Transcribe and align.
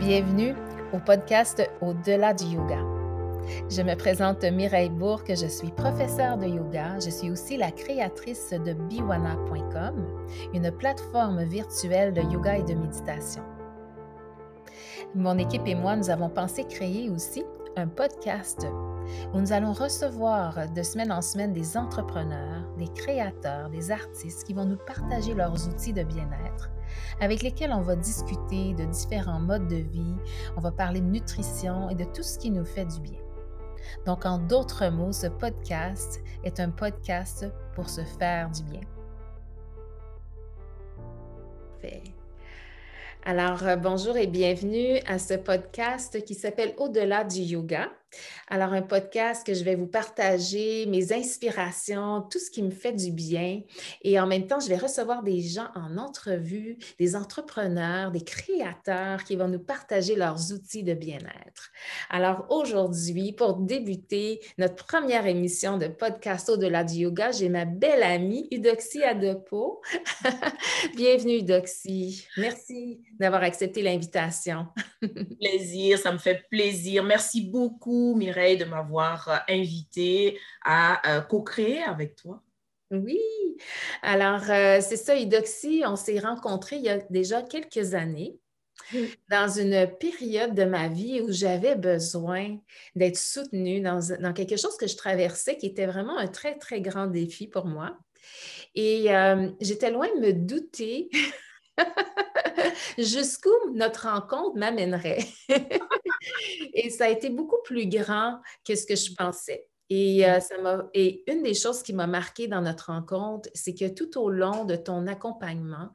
Bienvenue 0.00 0.54
au 0.94 0.98
podcast 0.98 1.62
Au-delà 1.82 2.32
du 2.32 2.46
yoga. 2.46 2.78
Je 3.68 3.82
me 3.82 3.94
présente 3.96 4.42
Mireille 4.44 4.88
Bourque, 4.88 5.28
je 5.28 5.46
suis 5.46 5.70
professeure 5.72 6.38
de 6.38 6.46
yoga. 6.46 6.98
Je 7.04 7.10
suis 7.10 7.30
aussi 7.30 7.58
la 7.58 7.70
créatrice 7.70 8.54
de 8.54 8.72
biwana.com, 8.72 10.26
une 10.54 10.70
plateforme 10.70 11.42
virtuelle 11.42 12.14
de 12.14 12.22
yoga 12.22 12.56
et 12.56 12.62
de 12.62 12.72
méditation. 12.72 13.42
Mon 15.14 15.36
équipe 15.36 15.66
et 15.66 15.74
moi, 15.74 15.96
nous 15.96 16.08
avons 16.08 16.30
pensé 16.30 16.64
créer 16.64 17.10
aussi 17.10 17.44
un 17.76 17.86
podcast 17.86 18.66
où 19.32 19.40
nous 19.40 19.52
allons 19.52 19.72
recevoir 19.72 20.70
de 20.70 20.82
semaine 20.82 21.12
en 21.12 21.22
semaine 21.22 21.52
des 21.52 21.76
entrepreneurs, 21.76 22.64
des 22.78 22.88
créateurs, 22.88 23.70
des 23.70 23.90
artistes 23.90 24.44
qui 24.44 24.54
vont 24.54 24.64
nous 24.64 24.78
partager 24.78 25.34
leurs 25.34 25.68
outils 25.68 25.92
de 25.92 26.02
bien-être 26.02 26.70
avec 27.20 27.42
lesquels 27.42 27.72
on 27.72 27.82
va 27.82 27.96
discuter 27.96 28.74
de 28.74 28.84
différents 28.84 29.40
modes 29.40 29.68
de 29.68 29.76
vie, 29.76 30.16
on 30.56 30.60
va 30.60 30.72
parler 30.72 31.00
de 31.00 31.06
nutrition 31.06 31.88
et 31.88 31.94
de 31.94 32.04
tout 32.04 32.22
ce 32.22 32.38
qui 32.38 32.50
nous 32.50 32.64
fait 32.64 32.86
du 32.86 33.00
bien. 33.00 33.20
Donc, 34.06 34.26
en 34.26 34.38
d'autres 34.38 34.88
mots, 34.88 35.12
ce 35.12 35.26
podcast 35.26 36.20
est 36.44 36.60
un 36.60 36.70
podcast 36.70 37.46
pour 37.74 37.88
se 37.88 38.02
faire 38.02 38.50
du 38.50 38.62
bien. 38.64 38.80
Alors, 43.24 43.62
euh, 43.64 43.76
bonjour 43.76 44.16
et 44.16 44.26
bienvenue 44.26 44.98
à 45.06 45.18
ce 45.18 45.34
podcast 45.34 46.24
qui 46.24 46.34
s'appelle 46.34 46.74
Au-delà 46.78 47.22
du 47.22 47.40
yoga. 47.40 47.90
Alors, 48.48 48.72
un 48.72 48.82
podcast 48.82 49.46
que 49.46 49.54
je 49.54 49.62
vais 49.62 49.76
vous 49.76 49.86
partager 49.86 50.86
mes 50.86 51.12
inspirations, 51.12 52.22
tout 52.30 52.38
ce 52.38 52.50
qui 52.50 52.62
me 52.62 52.70
fait 52.70 52.92
du 52.92 53.12
bien. 53.12 53.62
Et 54.02 54.18
en 54.18 54.26
même 54.26 54.46
temps, 54.46 54.60
je 54.60 54.68
vais 54.68 54.76
recevoir 54.76 55.22
des 55.22 55.40
gens 55.40 55.68
en 55.74 55.96
entrevue, 55.98 56.78
des 56.98 57.14
entrepreneurs, 57.14 58.10
des 58.10 58.24
créateurs 58.24 59.24
qui 59.24 59.36
vont 59.36 59.48
nous 59.48 59.60
partager 59.60 60.16
leurs 60.16 60.52
outils 60.52 60.82
de 60.82 60.94
bien-être. 60.94 61.70
Alors, 62.08 62.46
aujourd'hui, 62.50 63.32
pour 63.32 63.54
débuter 63.54 64.40
notre 64.58 64.84
première 64.84 65.26
émission 65.26 65.78
de 65.78 65.86
podcast 65.86 66.48
Au-delà 66.48 66.84
du 66.84 67.00
yoga, 67.00 67.30
j'ai 67.30 67.48
ma 67.48 67.64
belle 67.64 68.02
amie 68.02 68.48
Eudoxie 68.52 69.04
Adepo. 69.04 69.80
Bienvenue, 70.96 71.38
Eudoxie. 71.40 72.26
Merci 72.36 73.00
d'avoir 73.18 73.42
accepté 73.42 73.82
l'invitation. 73.82 74.66
plaisir, 75.40 75.98
ça 75.98 76.12
me 76.12 76.18
fait 76.18 76.44
plaisir. 76.50 77.04
Merci 77.04 77.42
beaucoup 77.42 77.99
Mireille, 78.16 78.56
de 78.56 78.64
m'avoir 78.64 79.28
euh, 79.28 79.36
invité 79.48 80.38
à 80.64 81.16
euh, 81.16 81.20
co-créer 81.20 81.82
avec 81.82 82.16
toi. 82.16 82.42
Oui, 82.90 83.20
alors 84.02 84.50
euh, 84.50 84.80
c'est 84.80 84.96
ça, 84.96 85.14
Idoxy, 85.14 85.82
on 85.86 85.94
s'est 85.94 86.18
rencontrés 86.18 86.76
il 86.76 86.82
y 86.82 86.88
a 86.88 86.98
déjà 87.10 87.42
quelques 87.42 87.94
années 87.94 88.36
dans 89.30 89.48
une 89.48 89.86
période 89.98 90.54
de 90.54 90.64
ma 90.64 90.88
vie 90.88 91.20
où 91.20 91.30
j'avais 91.30 91.76
besoin 91.76 92.58
d'être 92.96 93.18
soutenue 93.18 93.80
dans, 93.80 94.00
dans, 94.20 94.32
quelque 94.32 94.56
chose 94.56 94.76
que 94.76 94.88
je 94.88 94.96
traversais 94.96 95.56
qui 95.56 95.66
était 95.66 95.86
vraiment 95.86 96.18
un 96.18 96.26
très, 96.26 96.58
très 96.58 96.80
grand 96.80 97.06
défi 97.06 97.46
pour 97.46 97.66
moi. 97.66 97.96
Et 98.74 99.08
j'étais 99.60 99.90
loin 99.90 100.08
de 100.16 100.20
me 100.20 100.32
douter 100.32 101.10
jusqu'où 102.98 103.50
notre 103.74 104.08
rencontre 104.08 104.56
m'amènerait? 104.56 105.26
et 106.74 106.90
ça 106.90 107.06
a 107.06 107.08
été 107.08 107.30
beaucoup 107.30 107.62
plus 107.64 107.86
grand 107.86 108.40
que 108.66 108.74
ce 108.74 108.86
que 108.86 108.96
je 108.96 109.14
pensais. 109.14 109.66
Et, 109.88 110.24
euh, 110.24 110.38
et 110.94 111.24
une 111.26 111.42
des 111.42 111.54
choses 111.54 111.82
qui 111.82 111.92
m'a 111.92 112.06
marqué 112.06 112.46
dans 112.46 112.60
notre 112.60 112.92
rencontre, 112.92 113.48
c'est 113.54 113.74
que 113.74 113.88
tout 113.88 114.20
au 114.20 114.30
long 114.30 114.64
de 114.64 114.76
ton 114.76 115.08
accompagnement, 115.08 115.88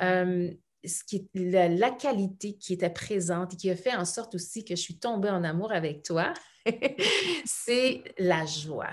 euh, 0.00 0.50
la, 1.34 1.90
qualité 1.90 2.56
qui 2.56 2.72
était 2.72 2.90
présente 2.90 3.54
et 3.54 3.56
qui 3.56 3.70
a 3.70 3.76
fait 3.76 3.94
en 3.94 4.04
sorte 4.04 4.34
aussi 4.34 4.64
que 4.64 4.74
je 4.76 4.80
suis 4.80 4.98
tombée 4.98 5.30
en 5.30 5.44
amour 5.44 5.72
avec 5.72 6.02
toi, 6.02 6.32
c'est 7.44 8.02
la 8.18 8.46
joie. 8.46 8.92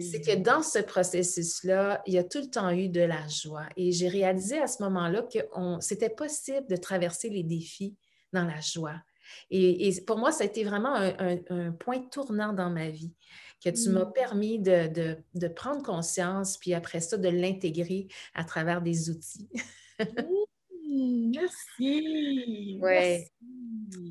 C'est 0.00 0.20
que 0.20 0.36
dans 0.36 0.62
ce 0.62 0.78
processus-là, 0.78 2.02
il 2.06 2.14
y 2.14 2.18
a 2.18 2.24
tout 2.24 2.40
le 2.40 2.50
temps 2.50 2.70
eu 2.70 2.88
de 2.88 3.00
la 3.00 3.26
joie. 3.28 3.66
Et 3.76 3.92
j'ai 3.92 4.08
réalisé 4.08 4.58
à 4.58 4.66
ce 4.66 4.82
moment-là 4.82 5.22
que 5.22 5.38
c'était 5.80 6.10
possible 6.10 6.66
de 6.68 6.76
traverser 6.76 7.28
les 7.28 7.42
défis 7.42 7.94
dans 8.32 8.44
la 8.44 8.60
joie. 8.60 9.00
Et, 9.50 9.92
pour 10.06 10.18
moi, 10.18 10.32
ça 10.32 10.44
a 10.44 10.46
été 10.46 10.64
vraiment 10.64 10.94
un, 10.94 11.72
point 11.72 12.00
tournant 12.10 12.52
dans 12.52 12.70
ma 12.70 12.88
vie, 12.88 13.12
que 13.62 13.70
tu 13.70 13.90
m'as 13.90 14.06
mm. 14.06 14.12
permis 14.12 14.58
de, 14.58 15.48
prendre 15.54 15.82
conscience, 15.82 16.56
puis 16.56 16.74
après 16.74 17.00
ça, 17.00 17.16
de 17.16 17.28
l'intégrer 17.28 18.08
à 18.34 18.44
travers 18.44 18.82
des 18.82 19.10
outils. 19.10 19.48
merci. 20.88 22.78
Oui. 22.80 23.24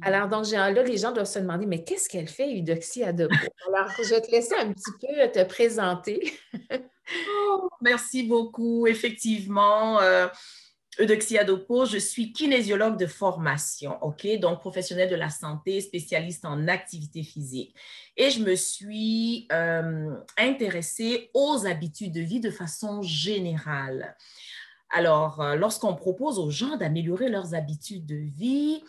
Alors, 0.02 0.28
donc, 0.28 0.50
là, 0.52 0.72
les 0.72 0.98
gens 0.98 1.12
doivent 1.12 1.26
se 1.26 1.40
demander, 1.40 1.66
mais 1.66 1.84
qu'est-ce 1.84 2.10
qu'elle 2.10 2.28
fait, 2.28 2.58
Eudoxie 2.58 3.04
Adopo? 3.04 3.34
Alors, 3.68 3.90
je 3.98 4.10
vais 4.10 4.22
te 4.22 4.32
laisser 4.32 4.56
un 4.56 4.74
petit 4.74 4.92
peu 5.00 5.32
te 5.32 5.44
présenter. 5.44 6.34
oh, 7.30 7.70
merci 7.82 8.24
beaucoup. 8.24 8.88
Effectivement, 8.88 10.00
euh, 10.02 10.28
Eudoxie 11.00 11.38
Adopo, 11.38 11.86
je 11.86 11.98
suis 11.98 12.32
kinésiologue 12.32 12.98
de 12.98 13.06
formation, 13.06 13.98
OK? 14.02 14.28
Donc, 14.40 14.60
professionnelle 14.60 15.10
de 15.10 15.16
la 15.16 15.30
santé, 15.30 15.82
spécialiste 15.82 16.46
en 16.46 16.68
activité 16.68 17.24
physique. 17.24 17.76
Et 18.16 18.32
je 18.32 18.42
me 18.42 18.56
suis 18.56 19.48
euh, 19.52 20.16
intéressée 20.38 21.30
aux 21.34 21.66
habitudes 21.68 22.14
de 22.14 22.22
vie 22.22 22.40
de 22.40 22.52
façon 22.52 23.02
générale. 23.02 24.16
Alors, 24.90 25.42
euh, 25.42 25.56
lorsqu'on 25.56 25.96
propose 25.96 26.40
aux 26.40 26.50
gens 26.50 26.78
d'améliorer 26.78 27.30
leurs 27.30 27.54
habitudes 27.54 28.06
de 28.06 28.16
vie, 28.16 28.84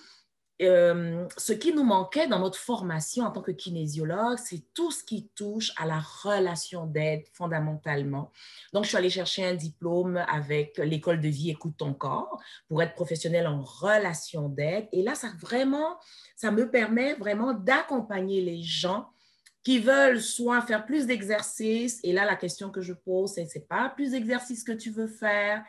euh, 0.61 1.27
ce 1.37 1.53
qui 1.53 1.73
nous 1.73 1.85
manquait 1.85 2.27
dans 2.27 2.41
notre 2.41 2.59
formation 2.59 3.25
en 3.25 3.31
tant 3.31 3.43
que 3.43 3.53
kinésiologue, 3.53 4.39
c'est 4.39 4.63
tout 4.75 4.91
ce 4.91 5.05
qui 5.05 5.29
touche 5.37 5.73
à 5.77 5.87
la 5.87 6.01
relation 6.01 6.87
d'aide 6.87 7.23
fondamentalement. 7.33 8.33
Donc, 8.73 8.85
je 8.85 8.89
suis 8.89 8.97
allée 8.97 9.11
chercher 9.11 9.47
un 9.47 9.55
diplôme 9.55 10.17
avec 10.29 10.79
l'école 10.79 11.21
de 11.21 11.29
vie 11.29 11.51
Écoute 11.51 11.77
ton 11.77 11.95
corps 11.95 12.41
pour 12.69 12.83
être 12.83 12.95
professionnelle 12.95 13.47
en 13.47 13.63
relation 13.63 14.49
d'aide. 14.49 14.89
Et 14.93 15.03
là, 15.03 15.15
ça 15.15 15.29
vraiment, 15.41 15.97
ça 16.37 16.51
me 16.51 16.69
permet 16.69 17.15
vraiment 17.15 17.55
d'accompagner 17.55 18.41
les 18.41 18.63
gens 18.63 19.09
qui 19.69 19.81
veulent 19.81 20.23
soit 20.23 20.63
faire 20.63 20.87
plus 20.87 21.05
d'exercices. 21.05 22.01
Et 22.03 22.15
là, 22.15 22.25
la 22.25 22.37
question 22.37 22.71
que 22.71 22.81
je 22.81 22.95
pose, 22.95 23.33
c'est, 23.35 23.45
c'est 23.45 23.69
pas 23.69 23.91
plus 23.91 24.13
d'exercices 24.13 24.65
que 24.65 24.73
tu 24.73 24.89
veux 24.89 25.07
faire. 25.07 25.63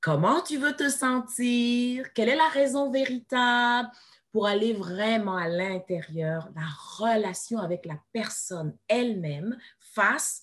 Comment 0.00 0.40
tu 0.40 0.56
veux 0.56 0.74
te 0.74 0.88
sentir? 0.88 2.12
Quelle 2.14 2.30
est 2.30 2.34
la 2.34 2.48
raison 2.48 2.90
véritable? 2.90 3.90
pour 4.32 4.48
aller 4.48 4.72
vraiment 4.72 5.36
à 5.36 5.46
l'intérieur, 5.46 6.48
la 6.56 6.66
relation 6.98 7.60
avec 7.60 7.86
la 7.86 7.96
personne 8.12 8.76
elle-même 8.88 9.56
face 9.78 10.42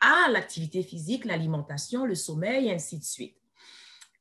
à 0.00 0.28
l'activité 0.28 0.82
physique, 0.82 1.24
l'alimentation, 1.24 2.04
le 2.06 2.16
sommeil, 2.16 2.66
et 2.66 2.74
ainsi 2.74 2.98
de 2.98 3.04
suite? 3.04 3.40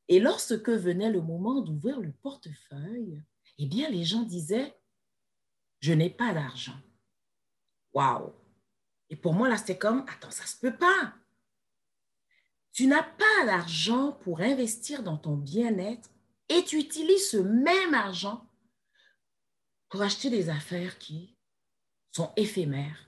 Et 0.08 0.20
lorsque 0.20 0.70
venait 0.70 1.10
le 1.10 1.22
moment 1.22 1.62
d'ouvrir 1.62 2.00
le 2.00 2.12
portefeuille, 2.22 3.20
eh 3.58 3.66
bien, 3.66 3.90
les 3.90 4.04
gens 4.04 4.22
disaient, 4.22 4.78
je 5.80 5.94
n'ai 5.94 6.12
pas 6.12 6.36
d'argent. 6.36 6.78
Et 9.10 9.16
pour 9.16 9.34
moi, 9.34 9.50
là, 9.50 9.58
c'était 9.58 9.78
comme, 9.78 10.06
attends, 10.08 10.32
ça 10.32 10.46
se 10.46 10.58
peut 10.58 10.76
pas. 10.76 11.14
Tu 12.74 12.88
n'as 12.88 13.04
pas 13.04 13.46
d'argent 13.46 14.12
pour 14.12 14.42
investir 14.42 15.04
dans 15.04 15.18
ton 15.18 15.36
bien-être 15.36 16.10
et 16.50 16.64
tu 16.64 16.78
utilises 16.78 17.32
ce 17.32 17.38
même 17.38 17.94
argent 17.94 18.48
pour 19.90 20.02
acheter 20.02 20.30
des 20.30 20.50
affaires 20.50 20.98
qui 21.00 21.36
sont 22.12 22.32
éphémères. 22.36 23.08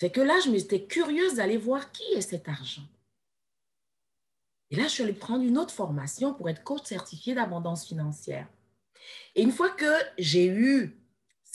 C'est 0.00 0.10
que 0.10 0.20
là, 0.20 0.38
je 0.44 0.50
m'étais 0.50 0.86
curieuse 0.86 1.36
d'aller 1.36 1.56
voir 1.56 1.90
qui 1.92 2.04
est 2.12 2.20
cet 2.20 2.48
argent. 2.48 2.86
Et 4.70 4.76
là, 4.76 4.84
je 4.84 4.88
suis 4.88 5.02
allée 5.02 5.12
prendre 5.12 5.44
une 5.44 5.58
autre 5.58 5.74
formation 5.74 6.34
pour 6.34 6.48
être 6.50 6.62
coach 6.62 6.84
certifié 6.84 7.34
d'abondance 7.34 7.86
financière. 7.86 8.48
Et 9.34 9.42
une 9.42 9.52
fois 9.52 9.70
que 9.70 9.90
j'ai 10.18 10.46
eu 10.46 10.97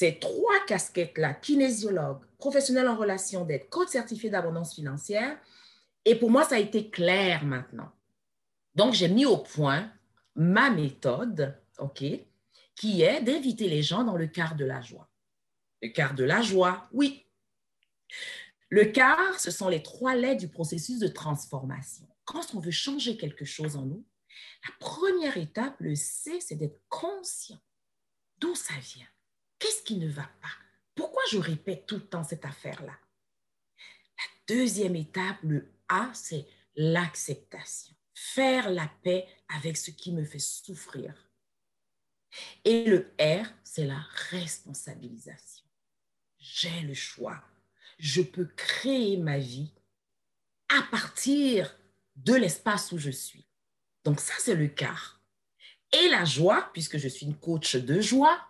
ces 0.03 0.19
trois 0.19 0.59
casquettes-là, 0.67 1.33
kinésiologue, 1.33 2.25
professionnel 2.37 2.89
en 2.89 2.97
relation 2.97 3.45
d'aide, 3.45 3.69
coach 3.69 3.87
certifié 3.87 4.29
d'abondance 4.29 4.75
financière, 4.75 5.39
et 6.03 6.15
pour 6.15 6.29
moi, 6.29 6.43
ça 6.43 6.55
a 6.55 6.59
été 6.59 6.89
clair 6.89 7.45
maintenant. 7.45 7.89
Donc, 8.75 8.93
j'ai 8.93 9.07
mis 9.07 9.25
au 9.25 9.37
point 9.37 9.89
ma 10.35 10.69
méthode, 10.69 11.57
OK, 11.77 12.03
qui 12.75 13.01
est 13.01 13.21
d'inviter 13.21 13.69
les 13.69 13.81
gens 13.81 14.03
dans 14.03 14.17
le 14.17 14.27
quart 14.27 14.57
de 14.57 14.65
la 14.65 14.81
joie. 14.81 15.09
Le 15.81 15.87
quart 15.87 16.15
de 16.15 16.25
la 16.25 16.41
joie, 16.41 16.89
oui. 16.91 17.25
Le 18.67 18.83
quart, 18.83 19.39
ce 19.39 19.51
sont 19.51 19.69
les 19.69 19.83
trois 19.83 20.15
lettres 20.15 20.41
du 20.41 20.49
processus 20.49 20.99
de 20.99 21.07
transformation. 21.07 22.09
Quand 22.25 22.53
on 22.55 22.59
veut 22.59 22.71
changer 22.71 23.15
quelque 23.15 23.45
chose 23.45 23.77
en 23.77 23.85
nous, 23.85 24.05
la 24.65 24.85
première 24.85 25.37
étape, 25.37 25.77
le 25.79 25.95
C, 25.95 26.41
c'est 26.41 26.55
d'être 26.55 26.81
conscient 26.89 27.59
d'où 28.39 28.53
ça 28.53 28.73
vient. 28.81 29.07
Qu'est-ce 29.63 29.83
qui 29.83 29.95
ne 29.95 30.09
va 30.09 30.29
pas? 30.41 30.51
Pourquoi 30.93 31.23
je 31.31 31.37
répète 31.37 31.85
tout 31.85 31.95
le 31.95 32.05
temps 32.05 32.25
cette 32.25 32.43
affaire-là? 32.43 32.99
La 33.77 34.55
deuxième 34.55 34.97
étape, 34.97 35.37
le 35.41 35.71
A, 35.87 36.11
c'est 36.13 36.45
l'acceptation. 36.75 37.95
Faire 38.13 38.69
la 38.69 38.91
paix 39.03 39.25
avec 39.47 39.77
ce 39.77 39.91
qui 39.91 40.11
me 40.11 40.25
fait 40.25 40.37
souffrir. 40.37 41.13
Et 42.65 42.83
le 42.83 43.13
R, 43.17 43.47
c'est 43.63 43.85
la 43.85 44.05
responsabilisation. 44.31 45.63
J'ai 46.39 46.81
le 46.81 46.93
choix. 46.93 47.41
Je 47.99 48.21
peux 48.21 48.47
créer 48.57 49.15
ma 49.15 49.37
vie 49.37 49.71
à 50.67 50.81
partir 50.91 51.73
de 52.17 52.33
l'espace 52.33 52.91
où 52.91 52.97
je 52.97 53.11
suis. 53.11 53.47
Donc 54.03 54.19
ça, 54.19 54.33
c'est 54.39 54.55
le 54.55 54.67
quart. 54.67 55.21
Et 55.93 56.09
la 56.09 56.25
joie, 56.25 56.69
puisque 56.73 56.97
je 56.97 57.07
suis 57.07 57.27
une 57.27 57.39
coach 57.39 57.77
de 57.77 58.01
joie, 58.01 58.45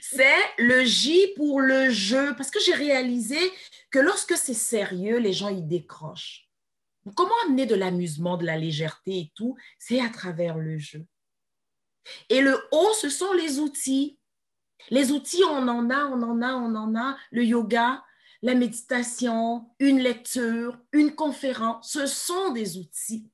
c'est 0.00 0.42
le 0.58 0.84
J 0.84 1.32
pour 1.36 1.60
le 1.60 1.90
jeu, 1.90 2.34
parce 2.36 2.50
que 2.50 2.60
j'ai 2.60 2.74
réalisé 2.74 3.38
que 3.90 3.98
lorsque 3.98 4.36
c'est 4.36 4.54
sérieux, 4.54 5.18
les 5.18 5.32
gens 5.32 5.50
y 5.50 5.62
décrochent. 5.62 6.48
Comment 7.16 7.34
amener 7.46 7.66
de 7.66 7.74
l'amusement, 7.74 8.36
de 8.36 8.46
la 8.46 8.56
légèreté 8.56 9.18
et 9.18 9.32
tout? 9.34 9.56
C'est 9.78 10.00
à 10.00 10.08
travers 10.08 10.58
le 10.58 10.78
jeu. 10.78 11.04
Et 12.28 12.40
le 12.40 12.58
O, 12.72 12.92
ce 13.00 13.08
sont 13.08 13.32
les 13.34 13.58
outils. 13.58 14.18
Les 14.90 15.12
outils, 15.12 15.44
on 15.44 15.68
en 15.68 15.90
a, 15.90 16.06
on 16.06 16.22
en 16.22 16.42
a, 16.42 16.54
on 16.54 16.74
en 16.74 16.96
a. 16.96 17.16
Le 17.30 17.44
yoga, 17.44 18.02
la 18.42 18.54
méditation, 18.54 19.70
une 19.78 20.00
lecture, 20.00 20.78
une 20.92 21.14
conférence, 21.14 21.92
ce 21.92 22.06
sont 22.06 22.52
des 22.52 22.78
outils. 22.78 23.30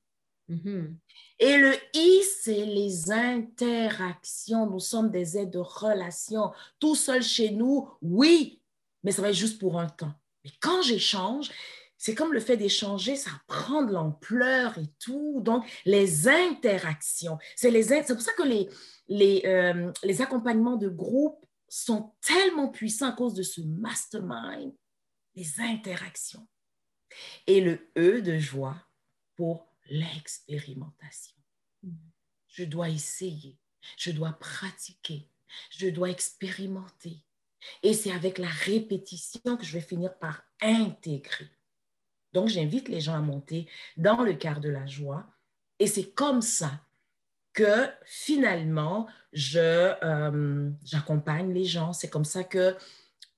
Mm-hmm. 0.49 0.95
Et 1.41 1.57
le 1.57 1.73
I, 1.95 2.21
c'est 2.43 2.65
les 2.65 3.11
interactions. 3.11 4.67
Nous 4.67 4.79
sommes 4.79 5.09
des 5.09 5.39
aides 5.39 5.49
de 5.49 5.57
relation. 5.57 6.51
Tout 6.79 6.95
seul 6.95 7.23
chez 7.23 7.49
nous, 7.49 7.89
oui, 8.03 8.61
mais 9.03 9.11
ça 9.11 9.23
va 9.23 9.29
être 9.29 9.35
juste 9.35 9.59
pour 9.59 9.79
un 9.79 9.89
temps. 9.89 10.13
Mais 10.45 10.51
quand 10.61 10.83
j'échange, 10.83 11.49
c'est 11.97 12.13
comme 12.13 12.31
le 12.31 12.39
fait 12.39 12.57
d'échanger, 12.57 13.15
ça 13.15 13.31
prend 13.47 13.81
de 13.81 13.91
l'ampleur 13.91 14.77
et 14.77 14.87
tout. 14.99 15.41
Donc, 15.41 15.65
les 15.83 16.27
interactions, 16.27 17.39
c'est 17.55 17.71
les, 17.71 17.85
pour 18.03 18.21
ça 18.21 18.33
que 18.33 18.43
les, 18.43 18.69
les, 19.07 19.41
euh, 19.45 19.91
les 20.03 20.21
accompagnements 20.21 20.77
de 20.77 20.89
groupe 20.89 21.43
sont 21.67 22.13
tellement 22.21 22.69
puissants 22.69 23.09
à 23.09 23.13
cause 23.13 23.33
de 23.33 23.41
ce 23.41 23.61
mastermind, 23.61 24.71
les 25.33 25.59
interactions. 25.59 26.47
Et 27.47 27.61
le 27.61 27.91
E 27.97 28.21
de 28.21 28.37
joie 28.37 28.75
pour 29.35 29.70
l'expérimentation. 29.91 31.35
Je 32.47 32.63
dois 32.63 32.89
essayer, 32.89 33.59
je 33.97 34.11
dois 34.11 34.31
pratiquer, 34.33 35.29
je 35.69 35.87
dois 35.89 36.09
expérimenter. 36.09 37.23
Et 37.83 37.93
c'est 37.93 38.11
avec 38.11 38.37
la 38.37 38.47
répétition 38.47 39.57
que 39.57 39.63
je 39.63 39.73
vais 39.73 39.81
finir 39.81 40.17
par 40.17 40.43
intégrer. 40.61 41.49
Donc, 42.33 42.47
j'invite 42.47 42.87
les 42.87 43.01
gens 43.01 43.15
à 43.15 43.19
monter 43.19 43.67
dans 43.97 44.23
le 44.23 44.33
quart 44.33 44.61
de 44.61 44.69
la 44.69 44.87
joie. 44.87 45.27
Et 45.79 45.87
c'est 45.87 46.11
comme 46.11 46.41
ça 46.41 46.81
que 47.53 47.89
finalement, 48.05 49.07
euh, 49.55 50.71
j'accompagne 50.85 51.53
les 51.53 51.65
gens. 51.65 51.91
C'est 51.91 52.09
comme 52.09 52.25
ça 52.25 52.43
que 52.43 52.75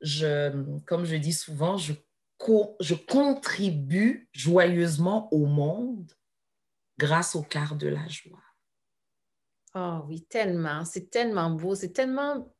je, 0.02 0.80
comme 0.86 1.06
je 1.06 1.16
dis 1.16 1.34
souvent, 1.34 1.78
je, 1.78 1.94
je 2.80 2.94
contribue 2.94 4.30
joyeusement 4.32 5.34
au 5.34 5.48
monde 5.48 6.14
grâce 6.98 7.36
au 7.36 7.42
quart 7.42 7.76
de 7.76 7.88
la 7.88 8.08
joie. 8.08 8.42
Oh 9.76 10.02
oui, 10.08 10.22
tellement. 10.30 10.86
C'est 10.86 11.10
tellement 11.10 11.50
beau. 11.50 11.76
C'est 11.76 11.94
tellement 11.94 12.54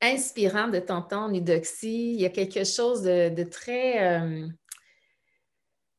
inspirant 0.00 0.68
de 0.68 0.78
t'entendre, 0.78 1.36
Eudoxie. 1.36 2.12
Il 2.14 2.20
y 2.20 2.26
a 2.26 2.30
quelque 2.30 2.64
chose 2.64 3.02
de, 3.02 3.42
très, 3.44 4.20
euh, 4.20 4.46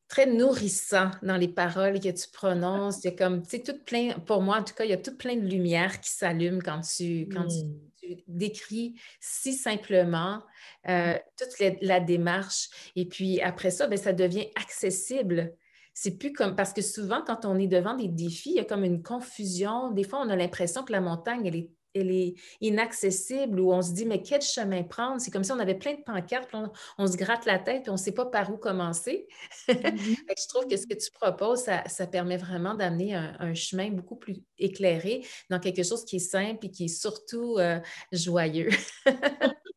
très 0.08 0.26
nourrissant 0.26 1.10
dans 1.22 1.36
les 1.36 1.48
paroles 1.48 2.00
que 2.00 2.08
tu 2.08 2.28
prononces. 2.32 3.04
Il 3.04 3.10
y 3.10 3.14
a 3.14 3.16
comme, 3.16 3.42
tu 3.42 3.50
sais, 3.50 3.62
tout 3.62 3.78
plein, 3.84 4.12
pour 4.20 4.40
moi 4.42 4.58
en 4.58 4.64
tout 4.64 4.74
cas, 4.74 4.84
il 4.84 4.90
y 4.90 4.94
a 4.94 4.98
tout 4.98 5.16
plein 5.16 5.36
de 5.36 5.46
lumière 5.46 6.00
qui 6.00 6.10
s'allume 6.10 6.62
quand 6.62 6.80
tu, 6.80 7.28
quand 7.30 7.46
tu, 7.46 7.64
mm. 7.64 8.22
décris 8.26 8.94
si 9.20 9.52
simplement 9.52 10.42
euh, 10.88 11.18
toute 11.36 11.82
la, 11.82 12.00
démarche. 12.00 12.70
Et 12.96 13.06
puis 13.06 13.42
après 13.42 13.70
ça, 13.70 13.86
ben, 13.86 13.98
ça 13.98 14.14
devient 14.14 14.46
accessible 14.54 15.52
c'est 16.00 16.16
plus 16.16 16.32
comme 16.32 16.54
parce 16.54 16.72
que 16.72 16.80
souvent, 16.80 17.22
quand 17.26 17.44
on 17.44 17.58
est 17.58 17.66
devant 17.66 17.94
des 17.94 18.06
défis, 18.06 18.50
il 18.50 18.56
y 18.56 18.60
a 18.60 18.64
comme 18.64 18.84
une 18.84 19.02
confusion. 19.02 19.90
Des 19.90 20.04
fois, 20.04 20.20
on 20.24 20.28
a 20.28 20.36
l'impression 20.36 20.84
que 20.84 20.92
la 20.92 21.00
montagne, 21.00 21.44
elle 21.44 21.56
est, 21.56 21.70
elle 21.92 22.12
est 22.12 22.34
inaccessible 22.60 23.58
ou 23.58 23.72
on 23.72 23.82
se 23.82 23.90
dit, 23.94 24.06
mais 24.06 24.22
quel 24.22 24.40
chemin 24.40 24.84
prendre? 24.84 25.20
C'est 25.20 25.32
comme 25.32 25.42
si 25.42 25.50
on 25.50 25.58
avait 25.58 25.74
plein 25.74 25.94
de 25.94 26.02
pancartes, 26.06 26.54
on, 26.98 27.06
se 27.08 27.16
gratte 27.16 27.46
la 27.46 27.58
tête 27.58 27.88
et 27.88 27.90
on 27.90 27.94
ne 27.94 27.98
sait 27.98 28.12
pas 28.12 28.26
par 28.26 28.48
où 28.52 28.56
commencer. 28.58 29.26
Mm-hmm. 29.66 30.16
je 30.38 30.48
trouve 30.48 30.68
que 30.68 30.76
ce 30.76 30.86
que 30.86 30.94
tu 30.94 31.10
proposes, 31.10 31.64
ça, 31.64 32.06
permet 32.06 32.36
vraiment 32.36 32.74
d'amener 32.74 33.16
un, 33.16 33.54
chemin 33.54 33.90
beaucoup 33.90 34.14
plus 34.14 34.36
éclairé 34.56 35.26
dans 35.50 35.58
quelque 35.58 35.82
chose 35.82 36.04
qui 36.04 36.16
est 36.16 36.20
simple 36.20 36.66
et 36.66 36.70
qui 36.70 36.84
est 36.84 36.96
surtout 36.96 37.56
euh, 37.58 37.80
joyeux. 38.12 38.70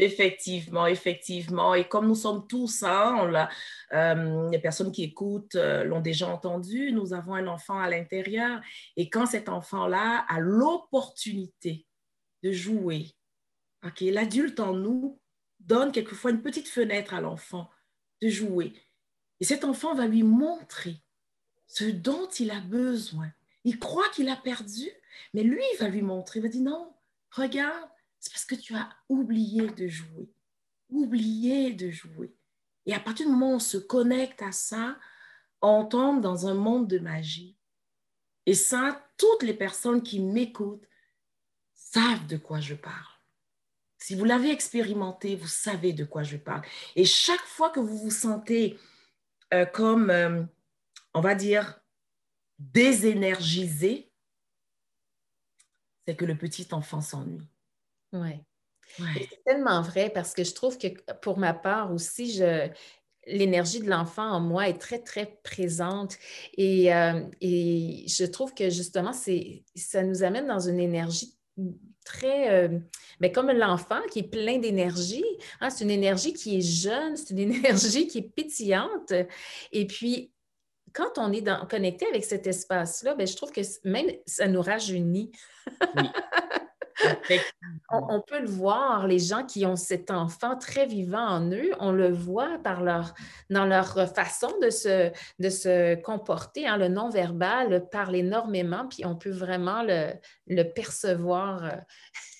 Effectivement, 0.00 0.86
effectivement. 0.86 1.74
Et 1.74 1.88
comme 1.88 2.06
nous 2.06 2.14
sommes 2.14 2.46
tous, 2.46 2.82
hein, 2.82 3.48
euh, 3.92 4.50
les 4.50 4.58
personnes 4.58 4.92
qui 4.92 5.04
écoutent 5.04 5.54
euh, 5.54 5.84
l'ont 5.84 6.00
déjà 6.00 6.28
entendu, 6.28 6.92
nous 6.92 7.12
avons 7.12 7.34
un 7.34 7.46
enfant 7.46 7.78
à 7.78 7.88
l'intérieur. 7.90 8.60
Et 8.96 9.10
quand 9.10 9.26
cet 9.26 9.48
enfant-là 9.48 10.24
a 10.28 10.40
l'opportunité 10.40 11.86
de 12.42 12.52
jouer, 12.52 13.06
l'adulte 14.00 14.60
en 14.60 14.74
nous 14.74 15.20
donne 15.60 15.92
quelquefois 15.92 16.30
une 16.30 16.42
petite 16.42 16.68
fenêtre 16.68 17.14
à 17.14 17.20
l'enfant 17.20 17.68
de 18.22 18.28
jouer. 18.28 18.72
Et 19.40 19.44
cet 19.44 19.64
enfant 19.64 19.94
va 19.94 20.06
lui 20.06 20.22
montrer 20.22 20.96
ce 21.66 21.84
dont 21.84 22.28
il 22.38 22.50
a 22.50 22.60
besoin. 22.60 23.30
Il 23.64 23.78
croit 23.78 24.08
qu'il 24.10 24.28
a 24.28 24.36
perdu, 24.36 24.88
mais 25.34 25.42
lui, 25.42 25.62
il 25.74 25.78
va 25.78 25.88
lui 25.88 26.02
montrer, 26.02 26.40
il 26.40 26.42
va 26.42 26.48
dire 26.48 26.62
non, 26.62 26.94
regarde, 27.30 27.90
c'est 28.20 28.32
parce 28.32 28.44
que 28.44 28.54
tu 28.54 28.74
as 28.74 28.88
oublié 29.08 29.68
de 29.68 29.88
jouer. 29.88 30.30
Oublié 30.90 31.72
de 31.72 31.90
jouer. 31.90 32.34
Et 32.86 32.94
à 32.94 33.00
partir 33.00 33.26
du 33.26 33.32
moment 33.32 33.52
où 33.52 33.56
on 33.56 33.60
se 33.60 33.76
connecte 33.76 34.42
à 34.42 34.52
ça, 34.52 34.98
on 35.60 35.84
tombe 35.84 36.20
dans 36.20 36.46
un 36.46 36.54
monde 36.54 36.88
de 36.88 36.98
magie. 36.98 37.56
Et 38.46 38.54
ça, 38.54 39.06
toutes 39.16 39.42
les 39.42 39.54
personnes 39.54 40.02
qui 40.02 40.20
m'écoutent 40.20 40.88
savent 41.74 42.26
de 42.26 42.36
quoi 42.36 42.60
je 42.60 42.74
parle. 42.74 43.18
Si 43.98 44.14
vous 44.14 44.24
l'avez 44.24 44.50
expérimenté, 44.50 45.36
vous 45.36 45.48
savez 45.48 45.92
de 45.92 46.04
quoi 46.04 46.22
je 46.22 46.36
parle. 46.36 46.62
Et 46.96 47.04
chaque 47.04 47.44
fois 47.44 47.70
que 47.70 47.80
vous 47.80 47.98
vous 47.98 48.10
sentez 48.10 48.78
euh, 49.52 49.66
comme, 49.66 50.10
euh, 50.10 50.42
on 51.14 51.20
va 51.20 51.34
dire, 51.34 51.80
désénergisé, 52.58 54.10
c'est 56.06 56.16
que 56.16 56.24
le 56.24 56.38
petit 56.38 56.68
enfant 56.72 57.00
s'ennuie. 57.00 57.46
Oui. 58.12 58.40
C'est 58.96 59.44
tellement 59.44 59.82
vrai 59.82 60.10
parce 60.10 60.32
que 60.32 60.44
je 60.44 60.54
trouve 60.54 60.78
que 60.78 60.88
pour 61.20 61.38
ma 61.38 61.52
part 61.52 61.92
aussi, 61.92 62.32
je, 62.32 62.68
l'énergie 63.26 63.80
de 63.80 63.88
l'enfant 63.88 64.30
en 64.30 64.40
moi 64.40 64.68
est 64.68 64.78
très, 64.78 64.98
très 64.98 65.38
présente. 65.42 66.16
Et, 66.56 66.94
euh, 66.94 67.20
et 67.40 68.04
je 68.08 68.24
trouve 68.24 68.54
que 68.54 68.70
justement, 68.70 69.12
c'est, 69.12 69.64
ça 69.76 70.02
nous 70.02 70.22
amène 70.22 70.46
dans 70.46 70.60
une 70.60 70.80
énergie 70.80 71.36
très, 72.04 72.50
euh, 72.50 72.78
mais 73.20 73.30
comme 73.32 73.50
l'enfant 73.50 74.00
qui 74.10 74.20
est 74.20 74.30
plein 74.30 74.58
d'énergie. 74.58 75.24
Hein, 75.60 75.70
c'est 75.70 75.84
une 75.84 75.90
énergie 75.90 76.32
qui 76.32 76.58
est 76.58 76.62
jeune, 76.62 77.16
c'est 77.16 77.30
une 77.30 77.38
énergie 77.52 78.06
qui 78.08 78.18
est 78.18 78.34
pétillante. 78.34 79.12
Et 79.72 79.86
puis, 79.86 80.32
quand 80.94 81.18
on 81.18 81.32
est 81.32 81.42
dans, 81.42 81.66
connecté 81.66 82.06
avec 82.06 82.24
cet 82.24 82.46
espace-là, 82.46 83.14
ben, 83.14 83.26
je 83.26 83.36
trouve 83.36 83.52
que 83.52 83.60
même 83.84 84.10
ça 84.26 84.48
nous 84.48 84.62
rajeunit. 84.62 85.30
Oui. 85.96 86.04
on, 87.90 88.20
peut 88.20 88.40
le 88.40 88.48
voir, 88.48 89.06
les 89.06 89.18
gens 89.18 89.44
qui 89.44 89.64
ont 89.66 89.76
cet 89.76 90.10
enfant 90.10 90.56
très 90.56 90.86
vivant 90.86 91.26
en 91.26 91.50
eux, 91.50 91.70
on 91.80 91.92
le 91.92 92.10
voit 92.10 92.58
par 92.58 92.82
leur, 92.82 93.14
dans 93.50 93.64
leur 93.64 94.08
façon 94.14 94.52
de 94.62 94.70
se, 94.70 95.10
de 95.38 95.48
se 95.48 95.94
comporter. 96.02 96.66
Hein, 96.66 96.76
le 96.76 96.88
non-verbal 96.88 97.88
parle 97.90 98.16
énormément, 98.16 98.86
puis 98.88 99.04
on 99.04 99.16
peut 99.16 99.30
vraiment 99.30 99.82
le, 99.82 100.12
le 100.46 100.62
percevoir. 100.64 101.76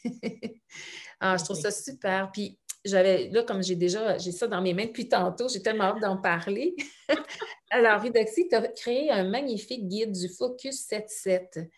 ah, 1.21 1.37
je 1.37 1.45
trouve 1.45 1.61
ça 1.61 1.71
super. 1.71 2.31
Puis 2.33 2.59
j'avais, 2.85 3.29
là, 3.29 3.43
comme 3.43 3.62
j'ai 3.62 3.77
déjà, 3.77 4.19
j'ai 4.19 4.33
ça 4.33 4.47
dans 4.47 4.61
mes 4.61 4.75
mains 4.75 4.87
depuis 4.87 5.09
tantôt, 5.09 5.49
j'ai 5.49 5.62
tellement 5.62 5.85
hâte 5.85 6.00
d'en 6.00 6.17
parler. 6.17 6.75
Alors, 7.71 8.00
Ridoxy, 8.00 8.49
tu 8.49 8.55
as 8.55 8.67
créé 8.69 9.11
un 9.11 9.25
magnifique 9.25 9.87
guide 9.87 10.12
du 10.12 10.29
Focus 10.29 10.88
7-7. 10.88 11.69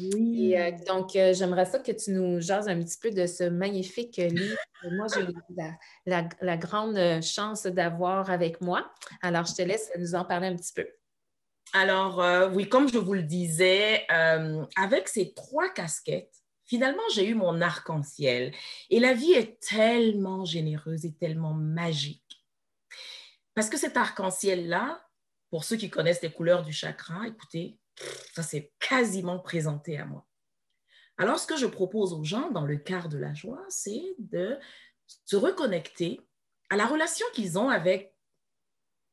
Oui. 0.00 0.52
Et 0.52 0.60
euh, 0.60 0.70
donc, 0.86 1.16
euh, 1.16 1.32
j'aimerais 1.32 1.66
ça 1.66 1.78
que 1.78 1.92
tu 1.92 2.10
nous 2.10 2.40
jases 2.40 2.68
un 2.68 2.80
petit 2.80 2.98
peu 3.00 3.10
de 3.10 3.26
ce 3.26 3.44
magnifique 3.44 4.16
livre 4.16 4.56
que 4.82 4.88
moi, 4.96 5.06
j'ai 5.14 5.26
la, 6.06 6.28
la, 6.40 6.56
grande 6.56 7.22
chance 7.22 7.64
d'avoir 7.64 8.30
avec 8.30 8.60
moi. 8.60 8.90
Alors, 9.22 9.44
je 9.44 9.54
te 9.54 9.62
laisse 9.62 9.90
nous 9.98 10.14
en 10.14 10.24
parler 10.24 10.48
un 10.48 10.56
petit 10.56 10.72
peu. 10.72 10.86
Alors, 11.72 12.22
euh, 12.22 12.48
oui, 12.50 12.68
comme 12.68 12.88
je 12.88 12.98
vous 12.98 13.14
le 13.14 13.22
disais, 13.22 14.06
avec 14.76 15.08
ces 15.08 15.34
trois 15.34 15.68
casquettes, 15.68 16.34
finalement, 16.64 17.02
j'ai 17.14 17.26
eu 17.26 17.34
mon 17.34 17.60
arc-en-ciel. 17.60 18.52
Et 18.90 19.00
la 19.00 19.14
vie 19.14 19.32
est 19.32 19.60
tellement 19.60 20.44
généreuse 20.44 21.04
et 21.04 21.14
tellement 21.14 21.54
magique. 21.54 22.46
Parce 23.54 23.70
que 23.70 23.76
cet 23.76 23.96
arc-en-ciel-là, 23.96 25.02
pour 25.50 25.64
ceux 25.64 25.76
qui 25.76 25.90
connaissent 25.90 26.22
les 26.22 26.30
couleurs 26.30 26.62
du 26.62 26.72
chakra, 26.72 27.26
écoutez, 27.26 27.78
ça 28.34 28.42
s'est 28.42 28.72
quasiment 28.78 29.38
présenté 29.38 29.98
à 29.98 30.04
moi. 30.04 30.26
Alors, 31.16 31.38
ce 31.38 31.46
que 31.46 31.56
je 31.56 31.66
propose 31.66 32.12
aux 32.12 32.24
gens 32.24 32.50
dans 32.50 32.64
le 32.64 32.76
quart 32.76 33.08
de 33.08 33.18
la 33.18 33.34
joie, 33.34 33.64
c'est 33.68 34.14
de 34.18 34.56
se 35.24 35.36
reconnecter 35.36 36.20
à 36.70 36.76
la 36.76 36.86
relation 36.86 37.26
qu'ils 37.34 37.58
ont 37.58 37.70
avec 37.70 38.14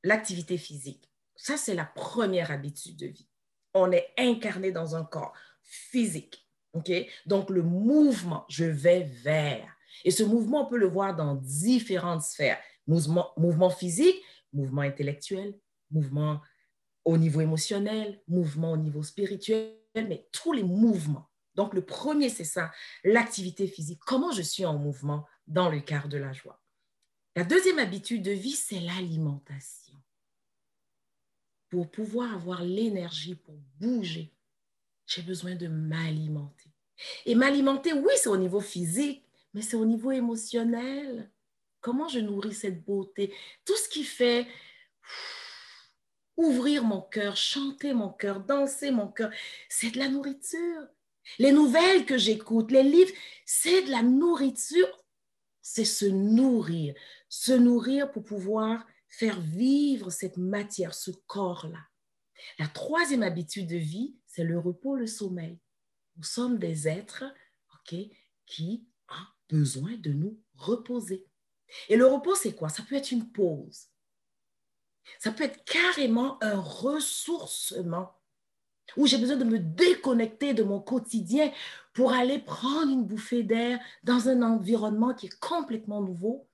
l'activité 0.04 0.58
physique. 0.58 1.10
Ça, 1.36 1.58
c'est 1.58 1.74
la 1.74 1.86
première 1.86 2.51
habitude 2.51 2.98
de 2.98 3.08
vie. 3.08 3.27
On 3.74 3.92
est 3.92 4.13
incarné 4.18 4.72
dans 4.72 4.96
un 4.96 5.04
corps 5.04 5.34
physique. 5.63 6.48
OK? 6.74 6.92
Donc, 7.25 7.50
le 7.50 7.63
mouvement, 7.63 8.46
je 8.50 8.65
vais 8.65 9.04
vers. 9.04 9.75
Et 10.04 10.12
ce 10.12 10.24
mouvement, 10.24 10.65
on 10.65 10.70
peut 10.70 10.77
le 10.77 10.88
voir 10.88 11.15
dans 11.15 11.36
différentes 11.36 12.22
sphères. 12.22 12.60
Mouvement, 12.86 13.32
mouvement 13.38 13.72
physique, 13.72 14.22
mouvement 14.54 14.82
intellectuel, 14.82 15.58
mouvement 15.89 16.39
au 17.05 17.17
niveau 17.17 17.41
émotionnel, 17.41 18.21
mouvement 18.27 18.74
au 18.74 18.77
niveau 18.77 19.03
spirituel, 19.03 19.77
mais 19.95 20.27
tous 20.31 20.51
les 20.51 20.63
mouvements. 20.63 21.29
Donc, 21.53 21.74
le 21.74 21.85
premier, 21.85 22.29
c'est 22.29 22.43
ça, 22.43 22.71
l'activité 23.03 23.67
physique. 23.67 24.01
Comment 24.05 24.31
je 24.31 24.41
suis 24.41 24.65
en 24.65 24.77
mouvement 24.77 25.25
dans 25.47 25.69
le 25.69 25.79
quart 25.79 26.09
de 26.09 26.17
la 26.17 26.33
joie? 26.33 26.62
La 27.35 27.43
deuxième 27.43 27.79
habitude 27.79 28.24
de 28.24 28.31
vie, 28.31 28.51
c'est 28.51 28.79
l'alimentation. 28.79 29.93
Pour 31.69 31.89
pouvoir 31.89 32.33
avoir 32.33 32.63
l'énergie 32.63 33.35
pour 33.35 33.55
bouger, 33.79 34.33
j'ai 35.05 35.21
besoin 35.21 35.55
de 35.55 35.67
m'alimenter. 35.67 36.71
Et 37.25 37.35
m'alimenter, 37.35 37.93
oui, 37.93 38.13
c'est 38.17 38.29
au 38.29 38.38
niveau 38.38 38.62
physique, 38.62 39.24
mais 39.53 39.62
c'est 39.62 39.75
au 39.75 39.85
niveau 39.85 40.12
émotionnel. 40.12 41.29
Comment 41.81 42.07
je 42.07 42.19
nourris 42.19 42.53
cette 42.53 42.83
beauté? 42.83 43.33
Tout 43.63 43.75
ce 43.75 43.89
qui 43.89 44.03
fait 44.03 44.47
ouvrir 46.38 46.84
mon 46.84 47.01
cœur, 47.01 47.36
chanter 47.36 47.94
mon 47.94 48.10
cœur, 48.10 48.39
danser 48.42 48.92
mon 48.92 49.08
cœur, 49.08 49.32
c'est 49.70 49.92
de 49.92 50.00
la 50.00 50.10
nourriture. 50.10 50.88
Les 51.39 51.51
nouvelles 51.51 52.06
que 52.06 52.18
j'écoute, 52.18 52.72
les 52.72 52.84
livres, 52.84 53.13
c'est 53.46 53.84
de 53.84 53.92
la 53.92 54.04
nourriture. 54.04 54.88
C'est 55.62 55.86
se 55.86 56.06
nourrir, 56.06 56.94
se 57.27 57.54
nourrir 57.54 58.12
pour 58.12 58.24
pouvoir 58.24 58.86
faire 59.08 59.39
vivre 59.39 60.12
cette 60.12 60.38
matière, 60.38 60.94
ce 60.94 61.12
corps-là. 61.25 61.80
La 62.60 62.68
troisième 62.68 63.24
habitude 63.24 63.68
de 63.68 63.77
vie, 63.77 64.15
c'est 64.27 64.44
le 64.44 64.60
repos, 64.60 64.96
le 64.96 65.08
sommeil. 65.08 65.60
Nous 66.18 66.24
sommes 66.24 66.60
des 66.60 66.88
êtres 66.88 67.24
qui 68.46 68.88
ont 69.10 69.25
besoin 69.50 69.96
de 69.98 70.12
nous 70.12 70.39
reposer. 70.56 71.25
Et 71.89 71.96
le 71.96 72.06
repos, 72.06 72.36
c'est 72.36 72.56
quoi? 72.56 72.70
Ça 72.70 72.84
peut 72.84 72.96
être 72.96 73.12
une 73.12 73.32
pause. 73.32 73.88
Ça 75.19 75.31
peut 75.31 75.43
être 75.43 75.63
carrément 75.65 76.38
un 76.43 76.59
ressourcement 76.59 78.13
où 78.97 79.07
j'ai 79.07 79.17
besoin 79.17 79.38
de 79.38 79.43
me 79.43 79.59
déconnecter 79.59 80.53
de 80.53 80.63
mon 80.63 80.79
quotidien 80.79 81.51
pour 81.93 82.13
aller 82.13 82.39
prendre 82.39 82.91
une 82.91 83.05
bouffée 83.05 83.43
d'air 83.43 83.79
dans 84.03 84.29
un 84.29 84.41
environnement 84.41 85.13
qui 85.13 85.27
est 85.27 85.39
complètement 85.39 86.01
nouveau. 86.01 86.47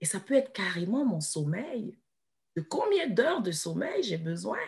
Et 0.00 0.06
ça 0.06 0.20
peut 0.20 0.34
être 0.34 0.52
carrément 0.52 1.04
mon 1.04 1.20
sommeil. 1.20 1.98
De 2.56 2.62
combien 2.62 3.08
d'heures 3.08 3.42
de 3.42 3.52
sommeil 3.52 4.02
j'ai 4.02 4.18
besoin? 4.18 4.58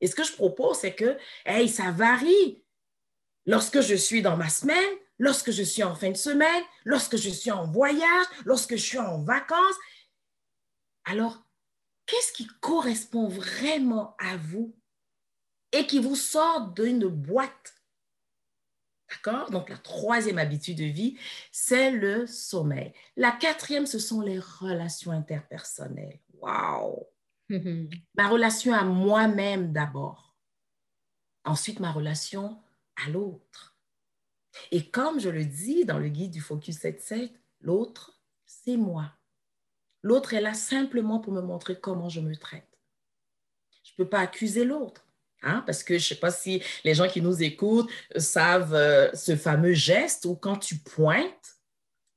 Et 0.00 0.06
ce 0.06 0.14
que 0.14 0.24
je 0.24 0.32
propose, 0.32 0.78
c'est 0.78 0.94
que, 0.94 1.16
hey, 1.46 1.68
ça 1.68 1.90
varie. 1.90 2.62
Lorsque 3.46 3.80
je 3.80 3.94
suis 3.94 4.22
dans 4.22 4.36
ma 4.36 4.48
semaine, 4.48 4.98
lorsque 5.18 5.50
je 5.50 5.62
suis 5.62 5.82
en 5.82 5.94
fin 5.94 6.10
de 6.10 6.16
semaine, 6.16 6.62
lorsque 6.84 7.16
je 7.16 7.30
suis 7.30 7.50
en 7.50 7.64
voyage, 7.64 8.26
lorsque 8.44 8.76
je 8.76 8.82
suis 8.82 8.98
en 8.98 9.22
vacances. 9.22 9.76
Alors, 11.04 11.43
qu'est-ce 12.06 12.32
qui 12.32 12.46
correspond 12.60 13.28
vraiment 13.28 14.16
à 14.18 14.36
vous 14.36 14.74
et 15.72 15.86
qui 15.86 15.98
vous 15.98 16.16
sort 16.16 16.68
d'une 16.72 17.06
boîte? 17.08 17.74
D'accord? 19.10 19.50
Donc, 19.50 19.68
la 19.68 19.76
troisième 19.76 20.38
habitude 20.38 20.78
de 20.78 20.84
vie, 20.84 21.18
c'est 21.52 21.90
le 21.90 22.26
sommeil. 22.26 22.92
La 23.16 23.32
quatrième, 23.32 23.86
ce 23.86 23.98
sont 23.98 24.20
les 24.20 24.38
relations 24.38 25.12
interpersonnelles. 25.12 26.20
Wow! 26.40 27.08
ma 27.50 28.28
relation 28.28 28.72
à 28.72 28.84
moi-même 28.84 29.72
d'abord. 29.72 30.34
Ensuite, 31.44 31.80
ma 31.80 31.92
relation 31.92 32.58
à 32.96 33.10
l'autre. 33.10 33.76
Et 34.70 34.88
comme 34.90 35.20
je 35.20 35.28
le 35.28 35.44
dis 35.44 35.84
dans 35.84 35.98
le 35.98 36.08
guide 36.08 36.30
du 36.30 36.40
Focus 36.40 36.78
7-7, 36.78 37.30
l'autre, 37.60 38.20
c'est 38.46 38.76
moi. 38.76 39.12
L'autre 40.04 40.34
est 40.34 40.42
là 40.42 40.52
simplement 40.52 41.18
pour 41.18 41.32
me 41.32 41.40
montrer 41.40 41.80
comment 41.80 42.10
je 42.10 42.20
me 42.20 42.36
traite. 42.36 42.68
Je 43.82 43.92
ne 43.92 44.04
peux 44.04 44.08
pas 44.08 44.20
accuser 44.20 44.64
l'autre. 44.64 45.06
Hein, 45.42 45.62
parce 45.66 45.82
que 45.82 45.94
je 45.94 46.04
ne 46.04 46.08
sais 46.08 46.20
pas 46.20 46.30
si 46.30 46.62
les 46.84 46.94
gens 46.94 47.08
qui 47.08 47.22
nous 47.22 47.42
écoutent 47.42 47.90
savent 48.16 48.74
euh, 48.74 49.10
ce 49.14 49.34
fameux 49.34 49.72
geste 49.72 50.26
où 50.26 50.36
quand 50.36 50.56
tu 50.56 50.76
pointes, 50.76 51.56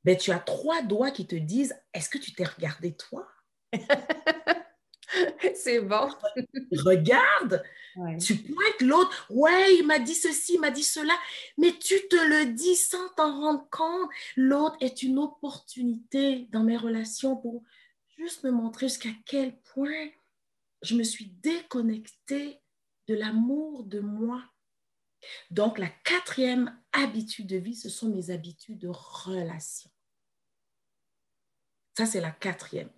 ben, 0.03 0.17
tu 0.17 0.31
as 0.31 0.39
trois 0.39 0.81
doigts 0.81 1.11
qui 1.11 1.27
te 1.27 1.35
disent 1.35 1.75
Est-ce 1.93 2.09
que 2.09 2.17
tu 2.17 2.33
t'es 2.33 2.43
regardé 2.43 2.93
toi? 2.93 3.25
C'est 5.55 5.79
bon. 5.79 6.09
Regarde, 6.85 7.63
tu 8.19 8.35
pointes 8.35 8.81
l'autre. 8.81 9.25
Ouais, 9.29 9.75
il 9.75 9.87
m'a 9.87 9.99
dit 9.99 10.15
ceci, 10.15 10.55
il 10.55 10.59
m'a 10.59 10.71
dit 10.71 10.83
cela, 10.83 11.13
mais 11.57 11.71
tu 11.71 11.95
te 12.09 12.15
le 12.15 12.53
dis 12.53 12.75
sans 12.75 13.09
t'en 13.15 13.39
rendre 13.39 13.67
compte. 13.69 14.09
L'autre 14.35 14.75
est 14.81 15.03
une 15.03 15.19
opportunité 15.19 16.47
dans 16.51 16.63
mes 16.63 16.77
relations 16.77 17.37
pour 17.37 17.63
juste 18.17 18.43
me 18.43 18.51
montrer 18.51 18.87
jusqu'à 18.87 19.13
quel 19.25 19.59
point 19.61 20.09
je 20.81 20.95
me 20.95 21.03
suis 21.03 21.27
déconnectée 21.27 22.61
de 23.07 23.15
l'amour 23.15 23.83
de 23.85 23.99
moi. 23.99 24.43
Donc, 25.49 25.79
la 25.79 25.89
quatrième 25.89 26.79
habitude 26.91 27.47
de 27.47 27.57
vie, 27.57 27.75
ce 27.75 27.89
sont 27.89 28.09
mes 28.09 28.29
habitudes 28.29 28.79
de 28.79 28.89
relation. 28.89 29.89
Ça, 31.97 32.05
c'est 32.05 32.21
la 32.21 32.31
quatrième. 32.31 32.91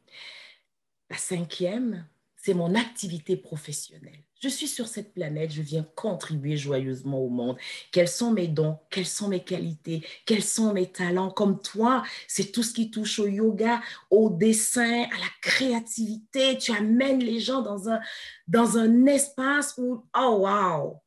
La 1.09 1.17
cinquième, 1.17 2.07
c'est 2.41 2.53
mon 2.53 2.73
activité 2.75 3.35
professionnelle. 3.35 4.23
Je 4.41 4.47
suis 4.47 4.69
sur 4.69 4.87
cette 4.87 5.13
planète, 5.13 5.51
je 5.51 5.61
viens 5.61 5.83
contribuer 5.83 6.55
joyeusement 6.55 7.19
au 7.19 7.29
monde. 7.29 7.57
Quels 7.91 8.07
sont 8.07 8.31
mes 8.31 8.47
dons? 8.47 8.79
Quelles 8.89 9.05
sont 9.05 9.27
mes 9.27 9.43
qualités? 9.43 10.07
Quels 10.25 10.43
sont 10.43 10.73
mes 10.73 10.89
talents? 10.89 11.31
Comme 11.31 11.61
toi, 11.61 12.03
c'est 12.27 12.53
tout 12.53 12.63
ce 12.63 12.73
qui 12.73 12.89
touche 12.89 13.19
au 13.19 13.27
yoga, 13.27 13.81
au 14.09 14.29
dessin, 14.29 15.03
à 15.03 15.17
la 15.19 15.29
créativité. 15.41 16.57
Tu 16.57 16.71
amènes 16.71 17.19
les 17.19 17.41
gens 17.41 17.61
dans 17.61 17.89
un, 17.89 17.99
dans 18.47 18.77
un 18.77 19.05
espace 19.05 19.75
où, 19.77 20.05
oh 20.17 20.47
wow! 20.47 21.01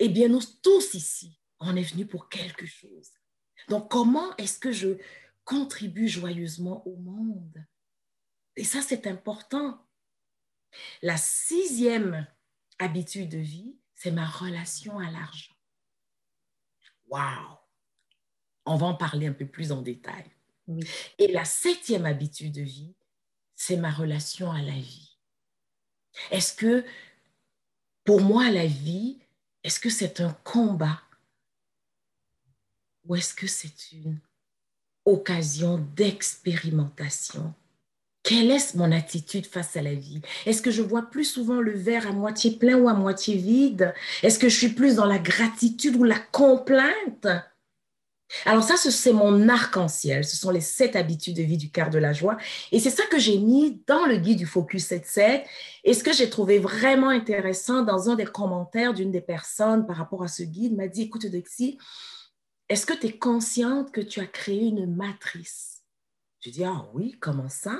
Eh 0.00 0.08
bien, 0.08 0.26
nous 0.26 0.42
tous 0.62 0.94
ici, 0.94 1.38
on 1.60 1.76
est 1.76 1.82
venus 1.82 2.08
pour 2.08 2.28
quelque 2.28 2.66
chose. 2.66 3.10
Donc, 3.68 3.88
comment 3.88 4.36
est-ce 4.36 4.58
que 4.58 4.72
je 4.72 4.98
contribue 5.44 6.08
joyeusement 6.08 6.84
au 6.88 6.96
monde? 6.96 7.64
Et 8.56 8.64
ça, 8.64 8.82
c'est 8.82 9.06
important. 9.06 9.85
La 11.02 11.16
sixième 11.16 12.26
habitude 12.78 13.30
de 13.30 13.38
vie, 13.38 13.78
c'est 13.94 14.10
ma 14.10 14.26
relation 14.26 14.98
à 14.98 15.10
l'argent. 15.10 15.54
Wow! 17.08 17.58
On 18.64 18.76
va 18.76 18.86
en 18.86 18.94
parler 18.94 19.28
un 19.28 19.32
peu 19.32 19.46
plus 19.46 19.72
en 19.72 19.82
détail. 19.82 20.24
Et 21.18 21.28
la 21.28 21.44
septième 21.44 22.06
habitude 22.06 22.52
de 22.52 22.62
vie, 22.62 22.96
c'est 23.54 23.76
ma 23.76 23.90
relation 23.90 24.50
à 24.50 24.60
la 24.60 24.78
vie. 24.78 25.18
Est-ce 26.30 26.54
que 26.54 26.84
pour 28.04 28.20
moi, 28.20 28.50
la 28.50 28.66
vie, 28.66 29.18
est-ce 29.62 29.80
que 29.80 29.90
c'est 29.90 30.20
un 30.20 30.32
combat? 30.44 31.02
Ou 33.04 33.16
est-ce 33.16 33.34
que 33.34 33.46
c'est 33.46 33.92
une 33.92 34.20
occasion 35.04 35.78
d'expérimentation? 35.78 37.54
Quelle 38.26 38.50
est 38.50 38.74
mon 38.74 38.90
attitude 38.90 39.46
face 39.46 39.76
à 39.76 39.82
la 39.82 39.94
vie? 39.94 40.20
Est-ce 40.46 40.60
que 40.60 40.72
je 40.72 40.82
vois 40.82 41.02
plus 41.02 41.24
souvent 41.24 41.60
le 41.60 41.70
verre 41.70 42.08
à 42.08 42.12
moitié 42.12 42.58
plein 42.58 42.76
ou 42.76 42.88
à 42.88 42.92
moitié 42.92 43.36
vide? 43.36 43.94
Est-ce 44.24 44.40
que 44.40 44.48
je 44.48 44.56
suis 44.56 44.70
plus 44.70 44.96
dans 44.96 45.06
la 45.06 45.20
gratitude 45.20 45.94
ou 45.94 46.02
la 46.02 46.18
complainte? 46.18 47.28
Alors 48.44 48.64
ça, 48.64 48.76
c'est 48.76 49.12
mon 49.12 49.48
arc-en-ciel. 49.48 50.24
Ce 50.24 50.36
sont 50.36 50.50
les 50.50 50.60
sept 50.60 50.96
habitudes 50.96 51.36
de 51.36 51.44
vie 51.44 51.56
du 51.56 51.70
quart 51.70 51.88
de 51.88 51.98
la 51.98 52.12
joie. 52.12 52.36
Et 52.72 52.80
c'est 52.80 52.90
ça 52.90 53.06
que 53.06 53.20
j'ai 53.20 53.38
mis 53.38 53.80
dans 53.86 54.06
le 54.06 54.16
guide 54.16 54.38
du 54.38 54.46
Focus 54.46 54.90
7-7. 54.90 55.44
Et 55.84 55.94
ce 55.94 56.02
que 56.02 56.12
j'ai 56.12 56.28
trouvé 56.28 56.58
vraiment 56.58 57.10
intéressant 57.10 57.82
dans 57.82 58.10
un 58.10 58.16
des 58.16 58.26
commentaires 58.26 58.92
d'une 58.92 59.12
des 59.12 59.20
personnes 59.20 59.86
par 59.86 59.98
rapport 59.98 60.24
à 60.24 60.28
ce 60.28 60.42
guide 60.42 60.76
m'a 60.76 60.88
dit, 60.88 61.02
écoute 61.02 61.26
Dexy, 61.26 61.78
est-ce 62.68 62.86
que 62.86 62.94
tu 62.94 63.06
es 63.06 63.18
consciente 63.18 63.92
que 63.92 64.00
tu 64.00 64.18
as 64.18 64.26
créé 64.26 64.66
une 64.66 64.92
matrice? 64.96 65.84
Je 66.40 66.50
dis, 66.50 66.64
ah 66.64 66.88
oui, 66.92 67.16
comment 67.20 67.48
ça? 67.48 67.78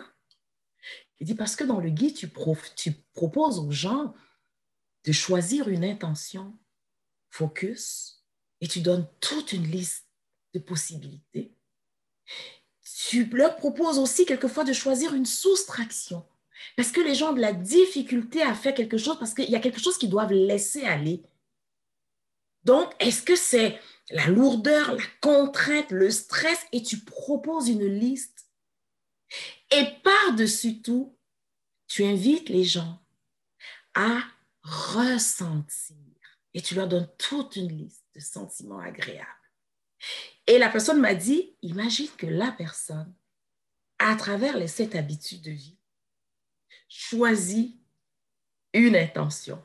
Il 1.21 1.27
dit 1.27 1.35
parce 1.35 1.57
que 1.57 1.65
dans 1.65 1.81
le 1.81 1.91
guide, 1.91 2.15
tu, 2.15 2.29
proposes 2.29 3.59
aux 3.59 3.71
gens 3.71 4.15
de 5.05 5.13
choisir 5.13 5.69
une 5.69 5.85
intention, 5.85 6.57
focus, 7.31 8.25
et 8.61 8.69
tu 8.69 8.81
donnes 8.81 9.07
toute 9.21 9.53
une 9.53 9.67
liste 9.67 10.07
de 10.55 10.59
possibilités. 10.59 11.55
Tu 13.09 13.25
leur 13.27 13.57
proposes 13.57 13.99
aussi 13.99 14.27
quelquefois 14.27 14.65
de 14.65 14.73
choisir 14.73 15.15
une 15.15 15.27
soustraction. 15.27 16.27
Parce 16.77 16.91
que 16.91 17.01
les 17.01 17.15
gens 17.15 17.31
ont 17.31 17.35
de 17.35 17.41
la 17.41 17.53
difficulté 17.53 18.43
à 18.43 18.55
faire 18.55 18.75
quelque 18.75 18.99
chose 18.99 19.19
parce 19.19 19.35
qu'il 19.35 19.51
y 19.51 19.57
a 19.57 19.61
quelque 19.61 19.81
chose 19.81 19.99
qu'ils 19.99 20.11
doivent 20.11 20.33
laisser 20.33 20.85
aller. 20.85 21.23
Donc, 22.65 22.93
est-ce 22.99 23.23
que 23.23 23.37
c'est 23.37 23.79
la 24.11 24.27
lourdeur, 24.27 24.95
la 24.95 25.03
contrainte, 25.21 25.91
le 25.91 26.11
stress 26.11 26.59
et 26.73 26.83
tu 26.83 26.99
proposes 26.99 27.69
une 27.69 27.87
liste? 27.87 28.47
Et 29.71 29.85
par-dessus 30.03 30.81
tout, 30.81 31.17
tu 31.89 32.05
invites 32.05 32.49
les 32.49 32.65
gens 32.65 33.01
à 33.95 34.23
ressentir 34.63 35.97
et 36.55 36.61
tu 36.61 36.75
leur 36.75 36.89
donnes 36.89 37.09
toute 37.19 37.57
une 37.57 37.69
liste 37.69 38.05
de 38.15 38.21
sentiments 38.21 38.79
agréables. 38.79 39.29
Et 40.47 40.59
la 40.59 40.69
personne 40.69 41.01
m'a 41.01 41.15
dit, 41.15 41.55
imagine 41.63 42.09
que 42.17 42.27
la 42.27 42.53
personne, 42.53 43.13
à 43.99 44.15
travers 44.17 44.57
les 44.57 44.69
sept 44.69 44.95
habitudes 44.95 45.43
de 45.43 45.51
vie, 45.51 45.77
choisit 46.89 47.77
une 48.73 48.97
intention 48.97 49.63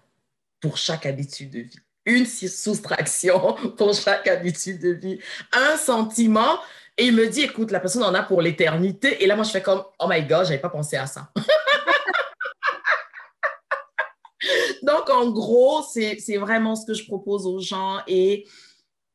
pour 0.59 0.77
chaque 0.77 1.05
habitude 1.05 1.51
de 1.51 1.59
vie, 1.59 1.79
une 2.05 2.25
soustraction 2.25 3.53
pour 3.77 3.93
chaque 3.93 4.27
habitude 4.27 4.79
de 4.79 4.91
vie, 4.91 5.19
un 5.51 5.77
sentiment. 5.77 6.59
Et 7.01 7.05
il 7.05 7.15
me 7.15 7.27
dit, 7.27 7.41
écoute, 7.41 7.71
la 7.71 7.79
personne 7.79 8.03
en 8.03 8.13
a 8.13 8.21
pour 8.21 8.43
l'éternité. 8.43 9.23
Et 9.23 9.25
là, 9.25 9.35
moi, 9.35 9.43
je 9.43 9.49
fais 9.49 9.63
comme, 9.63 9.83
oh 9.97 10.05
my 10.07 10.21
God, 10.21 10.43
je 10.43 10.49
n'avais 10.49 10.61
pas 10.61 10.69
pensé 10.69 10.97
à 10.97 11.07
ça. 11.07 11.33
Donc, 14.83 15.09
en 15.09 15.31
gros, 15.31 15.81
c'est 15.81 16.37
vraiment 16.37 16.75
ce 16.75 16.85
que 16.85 16.93
je 16.93 17.07
propose 17.07 17.47
aux 17.47 17.59
gens. 17.59 18.01
Et 18.05 18.47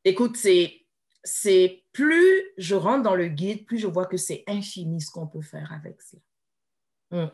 écoute, 0.05 0.37
c'est 0.37 0.83
plus 1.93 2.43
je 2.59 2.75
rentre 2.75 3.05
dans 3.05 3.14
le 3.14 3.28
guide, 3.28 3.64
plus 3.64 3.78
je 3.78 3.87
vois 3.87 4.07
que 4.07 4.16
c'est 4.16 4.43
infini 4.49 5.00
ce 5.00 5.12
qu'on 5.12 5.28
peut 5.28 5.40
faire 5.40 5.73
avec 5.73 6.02
ça. 6.02 6.16
Hmm. 7.12 7.31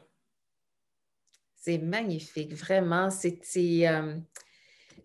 C'est 1.57 1.79
magnifique, 1.79 2.53
vraiment. 2.53 3.09
C'est 3.09 3.41
euh, 3.89 4.19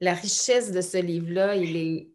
la 0.01 0.13
richesse 0.13 0.74
de 0.74 0.82
ce 0.82 0.98
livre-là. 0.98 1.56
Il 1.56 1.77
est, 1.77 2.10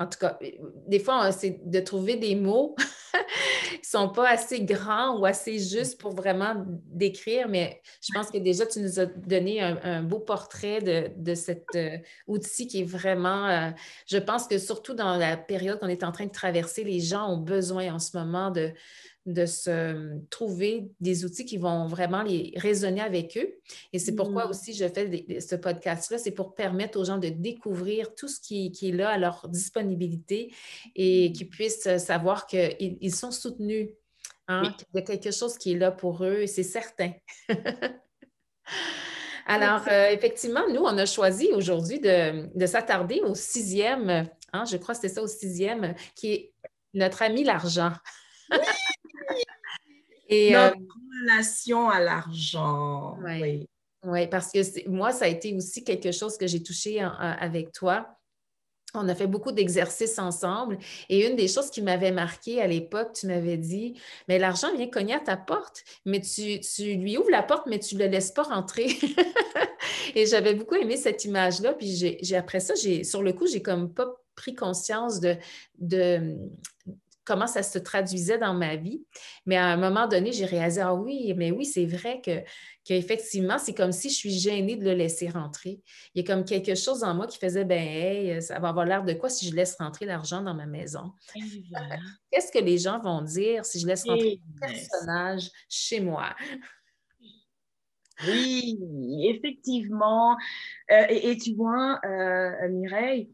en 0.00 0.06
tout 0.06 0.18
cas, 0.18 0.38
des 0.86 0.98
fois, 0.98 1.30
c'est 1.30 1.60
de 1.62 1.78
trouver 1.80 2.16
des 2.16 2.34
mots 2.34 2.74
ne 3.14 3.78
sont 3.82 4.08
pas 4.08 4.30
assez 4.30 4.62
grands 4.62 5.18
ou 5.18 5.26
assez 5.26 5.58
justes 5.58 6.00
pour 6.00 6.14
vraiment 6.14 6.64
décrire, 6.86 7.48
mais 7.48 7.82
je 8.00 8.08
pense 8.14 8.30
que 8.30 8.38
déjà, 8.38 8.64
tu 8.64 8.80
nous 8.80 8.98
as 8.98 9.04
donné 9.04 9.60
un, 9.60 10.02
beau 10.02 10.18
portrait 10.18 10.80
de, 10.80 11.10
de 11.16 11.34
cet 11.34 11.66
euh, 11.74 11.98
outil 12.26 12.66
qui 12.66 12.80
est 12.80 12.84
vraiment, 12.84 13.46
euh, 13.46 13.70
je 14.06 14.16
pense 14.16 14.46
que 14.46 14.56
surtout 14.56 14.94
dans 14.94 15.16
la 15.16 15.36
période 15.36 15.78
qu'on 15.78 15.88
est 15.88 16.02
en 16.02 16.12
train 16.12 16.26
de 16.26 16.32
traverser, 16.32 16.82
les 16.82 17.00
gens 17.00 17.30
ont 17.30 17.38
besoin 17.38 17.92
en 17.92 17.98
ce 17.98 18.16
moment 18.16 18.50
de, 18.50 18.72
de 19.26 19.46
se 19.46 20.18
trouver 20.30 20.88
des 21.00 21.24
outils 21.24 21.44
qui 21.44 21.58
vont 21.58 21.86
vraiment 21.86 22.22
les 22.22 22.52
résonner 22.56 23.00
avec 23.00 23.36
eux. 23.36 23.54
Et 23.92 23.98
c'est 23.98 24.14
pourquoi 24.14 24.46
mm. 24.46 24.50
aussi 24.50 24.72
je 24.74 24.88
fais 24.88 25.40
ce 25.40 25.54
podcast-là, 25.56 26.18
c'est 26.18 26.30
pour 26.30 26.54
permettre 26.54 26.98
aux 26.98 27.04
gens 27.04 27.18
de 27.18 27.28
découvrir 27.28 28.14
tout 28.14 28.28
ce 28.28 28.40
qui, 28.40 28.72
est 28.82 28.92
là 28.92 29.10
à 29.10 29.18
leur 29.18 29.48
disponibilité 29.48 30.52
et 30.96 31.28
mm. 31.28 31.32
qu'ils 31.32 31.48
puissent 31.48 31.96
savoir 31.98 32.46
qu'ils 32.46 32.98
ils 33.00 33.14
sont 33.14 33.30
soutenus. 33.30 33.90
Hein, 34.48 34.74
Il 34.94 34.96
y 34.96 34.98
a 34.98 35.02
quelque 35.02 35.30
chose 35.30 35.56
qui 35.58 35.72
est 35.72 35.78
là 35.78 35.92
pour 35.92 36.24
eux, 36.24 36.46
c'est 36.46 36.62
certain. 36.62 37.12
Alors, 39.46 39.82
euh, 39.88 40.10
effectivement, 40.10 40.68
nous, 40.68 40.82
on 40.82 40.96
a 40.96 41.06
choisi 41.06 41.48
aujourd'hui 41.52 41.98
de, 42.00 42.66
s'attarder 42.66 43.20
au 43.20 43.34
sixième, 43.34 44.28
hein, 44.52 44.64
je 44.64 44.76
crois 44.76 44.94
que 44.94 45.00
c'était 45.00 45.14
ça 45.14 45.22
au 45.22 45.26
sixième, 45.26 45.94
qui 46.14 46.32
est 46.32 46.52
notre 46.94 47.22
ami 47.22 47.44
l'argent. 47.44 47.92
Et, 50.30 50.52
Notre 50.52 50.76
euh, 50.76 51.22
relation 51.22 51.88
à 51.90 52.00
l'argent. 52.00 53.18
Oui. 53.22 53.66
oui. 54.04 54.26
parce 54.28 54.52
que 54.52 54.88
moi, 54.88 55.12
ça 55.12 55.26
a 55.26 55.28
été 55.28 55.54
aussi 55.54 55.84
quelque 55.84 56.12
chose 56.12 56.38
que 56.38 56.46
j'ai 56.46 56.62
touché 56.62 57.00
avec 57.00 57.72
toi. 57.72 58.06
On 58.94 59.08
a 59.08 59.14
fait 59.14 59.26
beaucoup 59.28 59.52
d'exercices 59.52 60.18
ensemble. 60.18 60.78
Et 61.08 61.28
une 61.28 61.36
des 61.36 61.46
choses 61.46 61.70
qui 61.70 61.82
m'avait 61.82 62.10
marqué 62.10 62.60
à 62.60 62.66
l'époque, 62.66 63.12
tu 63.14 63.26
m'avais 63.26 63.56
dit, 63.56 64.00
mais 64.28 64.38
l'argent 64.38 64.74
vient 64.74 64.88
cogner 64.88 65.14
à 65.14 65.20
ta 65.20 65.36
porte, 65.36 65.84
mais 66.04 66.20
tu, 66.20 66.58
tu, 66.60 66.94
lui 66.94 67.16
ouvres 67.16 67.30
la 67.30 67.42
porte, 67.42 67.66
mais 67.66 67.78
tu 67.78 67.94
ne 67.94 68.00
le 68.00 68.06
laisses 68.06 68.32
pas 68.32 68.42
rentrer. 68.42 68.88
et 70.14 70.26
j'avais 70.26 70.54
beaucoup 70.54 70.74
aimé 70.74 70.96
cette 70.96 71.24
image-là. 71.24 71.74
Puis 71.74 72.18
j'ai, 72.20 72.36
après 72.36 72.60
ça, 72.60 72.74
j'ai, 72.74 73.04
sur 73.04 73.22
le 73.22 73.32
coup, 73.32 73.46
j'ai 73.46 73.62
comme 73.62 73.94
pas 73.94 74.08
pris 74.34 74.54
conscience 74.54 75.20
de, 75.20 75.36
de, 75.78 76.36
comment 77.30 77.46
ça 77.46 77.62
se 77.62 77.78
traduisait 77.78 78.38
dans 78.38 78.54
ma 78.54 78.74
vie. 78.74 79.04
Mais 79.46 79.56
à 79.56 79.66
un 79.66 79.76
moment 79.76 80.08
donné, 80.08 80.32
j'ai 80.32 80.46
réalisé, 80.46 80.80
ah 80.80 80.94
oui, 80.94 81.32
mais 81.36 81.52
oui, 81.52 81.64
c'est 81.64 81.86
vrai 81.86 82.20
que 82.20 82.42
qu'effectivement, 82.84 83.56
c'est 83.56 83.72
comme 83.72 83.92
si 83.92 84.10
je 84.10 84.16
suis 84.16 84.32
gênée 84.32 84.74
de 84.74 84.84
le 84.84 84.94
laisser 84.94 85.28
rentrer. 85.28 85.80
Il 86.12 86.20
y 86.20 86.24
a 86.24 86.26
comme 86.26 86.44
quelque 86.44 86.74
chose 86.74 87.04
en 87.04 87.14
moi 87.14 87.28
qui 87.28 87.38
faisait, 87.38 87.64
ben, 87.64 87.80
hey, 87.80 88.42
ça 88.42 88.58
va 88.58 88.70
avoir 88.70 88.84
l'air 88.84 89.04
de 89.04 89.12
quoi 89.12 89.28
si 89.28 89.48
je 89.48 89.54
laisse 89.54 89.76
rentrer 89.78 90.06
l'argent 90.06 90.42
dans 90.42 90.54
ma 90.54 90.66
maison? 90.66 91.12
Qu'est-ce 92.32 92.50
que 92.50 92.58
les 92.58 92.78
gens 92.78 92.98
vont 92.98 93.22
dire 93.22 93.64
si 93.64 93.78
je 93.78 93.86
laisse 93.86 94.02
rentrer 94.04 94.40
un 94.62 94.66
personnage 94.66 95.50
chez 95.68 96.00
moi? 96.00 96.34
Oui, 98.26 98.76
effectivement. 99.28 100.36
Euh, 100.90 101.06
et, 101.08 101.36
tu 101.36 101.54
vois, 101.54 102.00
euh, 102.04 102.68
Mireille, 102.70 103.30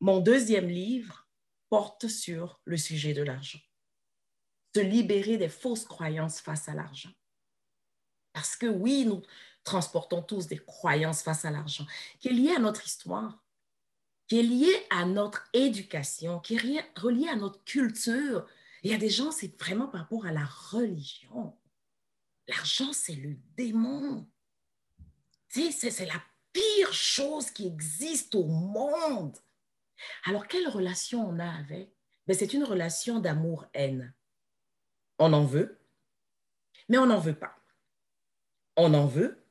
mon 0.00 0.20
deuxième 0.20 0.66
livre, 0.66 1.19
porte 1.70 2.08
sur 2.08 2.60
le 2.64 2.76
sujet 2.76 3.14
de 3.14 3.22
l'argent. 3.22 3.60
Se 4.74 4.80
libérer 4.80 5.38
des 5.38 5.48
fausses 5.48 5.86
croyances 5.86 6.40
face 6.40 6.68
à 6.68 6.74
l'argent. 6.74 7.12
Parce 8.32 8.56
que 8.56 8.66
oui, 8.66 9.04
nous 9.06 9.22
transportons 9.64 10.22
tous 10.22 10.46
des 10.46 10.58
croyances 10.58 11.22
face 11.22 11.44
à 11.44 11.50
l'argent, 11.50 11.86
qui 12.18 12.28
est 12.28 12.32
liée 12.32 12.54
à 12.54 12.60
notre 12.60 12.86
histoire, 12.86 13.42
qui 14.26 14.38
est 14.38 14.42
liée 14.42 14.86
à 14.90 15.04
notre 15.04 15.48
éducation, 15.52 16.40
qui 16.40 16.54
est 16.54 16.98
reliée 16.98 17.28
à 17.28 17.36
notre 17.36 17.62
culture. 17.64 18.46
Il 18.82 18.90
y 18.90 18.94
a 18.94 18.98
des 18.98 19.10
gens, 19.10 19.32
c'est 19.32 19.58
vraiment 19.60 19.88
par 19.88 20.02
rapport 20.02 20.26
à 20.26 20.32
la 20.32 20.44
religion. 20.44 21.56
L'argent, 22.46 22.92
c'est 22.92 23.14
le 23.14 23.36
démon. 23.56 24.26
C'est 25.48 26.06
la 26.06 26.22
pire 26.52 26.92
chose 26.92 27.50
qui 27.50 27.66
existe 27.66 28.34
au 28.34 28.44
monde. 28.44 29.36
Alors, 30.24 30.46
quelle 30.46 30.68
relation 30.68 31.28
on 31.28 31.38
a 31.38 31.48
avec? 31.48 31.94
Ben, 32.26 32.36
C'est 32.36 32.54
une 32.54 32.64
relation 32.64 33.20
d'amour-haine. 33.20 34.14
On 35.18 35.32
en 35.32 35.44
veut, 35.44 35.80
mais 36.88 36.98
on 36.98 37.06
n'en 37.06 37.18
veut 37.18 37.34
pas. 37.34 37.56
On 38.76 38.94
en 38.94 39.06
veut, 39.06 39.44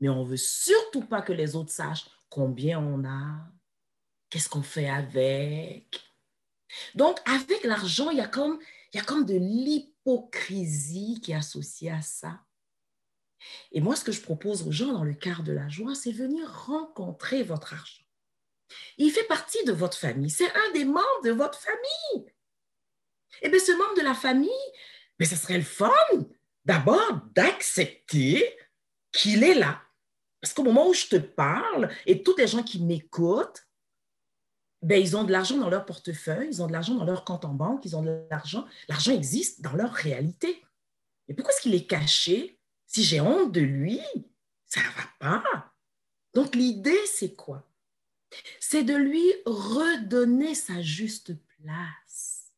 mais 0.00 0.08
on 0.08 0.24
veut 0.24 0.36
surtout 0.36 1.02
pas 1.02 1.22
que 1.22 1.32
les 1.32 1.54
autres 1.56 1.70
sachent 1.70 2.06
combien 2.28 2.80
on 2.80 3.04
a, 3.04 3.46
qu'est-ce 4.28 4.48
qu'on 4.48 4.62
fait 4.62 4.88
avec. 4.88 6.00
Donc, 6.94 7.20
avec 7.26 7.62
l'argent, 7.62 8.10
il 8.10 8.18
y 8.18 8.20
a 8.20 8.26
comme, 8.26 8.58
y 8.92 8.98
a 8.98 9.02
comme 9.02 9.24
de 9.24 9.36
l'hypocrisie 9.36 11.20
qui 11.22 11.32
est 11.32 11.36
associée 11.36 11.90
à 11.90 12.02
ça. 12.02 12.40
Et 13.72 13.80
moi, 13.80 13.94
ce 13.96 14.04
que 14.04 14.12
je 14.12 14.20
propose 14.20 14.66
aux 14.66 14.72
gens 14.72 14.92
dans 14.92 15.04
le 15.04 15.14
quart 15.14 15.42
de 15.42 15.52
la 15.52 15.68
joie, 15.68 15.94
c'est 15.94 16.12
venir 16.12 16.50
rencontrer 16.66 17.42
votre 17.42 17.74
argent. 17.74 18.03
Il 18.98 19.10
fait 19.10 19.24
partie 19.24 19.64
de 19.64 19.72
votre 19.72 19.96
famille. 19.96 20.30
C'est 20.30 20.50
un 20.50 20.72
des 20.72 20.84
membres 20.84 21.22
de 21.24 21.30
votre 21.30 21.60
famille. 21.60 22.26
Et 23.42 23.46
eh 23.46 23.48
bien, 23.48 23.58
ce 23.58 23.72
membre 23.72 23.96
de 23.96 24.02
la 24.02 24.14
famille, 24.14 24.50
mais 25.18 25.26
ce 25.26 25.36
serait 25.36 25.58
le 25.58 25.64
fun 25.64 25.90
d'abord 26.64 27.20
d'accepter 27.34 28.56
qu'il 29.12 29.42
est 29.44 29.54
là. 29.54 29.80
Parce 30.40 30.52
qu'au 30.52 30.62
moment 30.62 30.88
où 30.88 30.94
je 30.94 31.06
te 31.06 31.16
parle, 31.16 31.90
et 32.06 32.22
tous 32.22 32.36
les 32.36 32.46
gens 32.46 32.62
qui 32.62 32.82
m'écoutent, 32.82 33.66
ben, 34.82 35.00
ils 35.00 35.16
ont 35.16 35.24
de 35.24 35.32
l'argent 35.32 35.56
dans 35.56 35.70
leur 35.70 35.86
portefeuille, 35.86 36.48
ils 36.48 36.62
ont 36.62 36.66
de 36.66 36.72
l'argent 36.72 36.94
dans 36.94 37.04
leur 37.04 37.24
compte 37.24 37.44
en 37.44 37.54
banque, 37.54 37.84
ils 37.84 37.96
ont 37.96 38.02
de 38.02 38.26
l'argent. 38.30 38.66
L'argent 38.88 39.12
existe 39.12 39.62
dans 39.62 39.72
leur 39.72 39.92
réalité. 39.92 40.62
Et 41.28 41.34
pourquoi 41.34 41.54
est-ce 41.54 41.62
qu'il 41.62 41.74
est 41.74 41.86
caché? 41.86 42.60
Si 42.86 43.02
j'ai 43.02 43.20
honte 43.20 43.50
de 43.52 43.62
lui, 43.62 44.00
ça 44.66 44.80
ne 44.80 44.86
va 44.86 45.08
pas. 45.18 45.72
Donc, 46.34 46.54
l'idée, 46.54 47.00
c'est 47.06 47.34
quoi? 47.34 47.66
C'est 48.60 48.84
de 48.84 48.94
lui 48.94 49.32
redonner 49.46 50.54
sa 50.54 50.82
juste 50.82 51.32
place. 51.62 52.52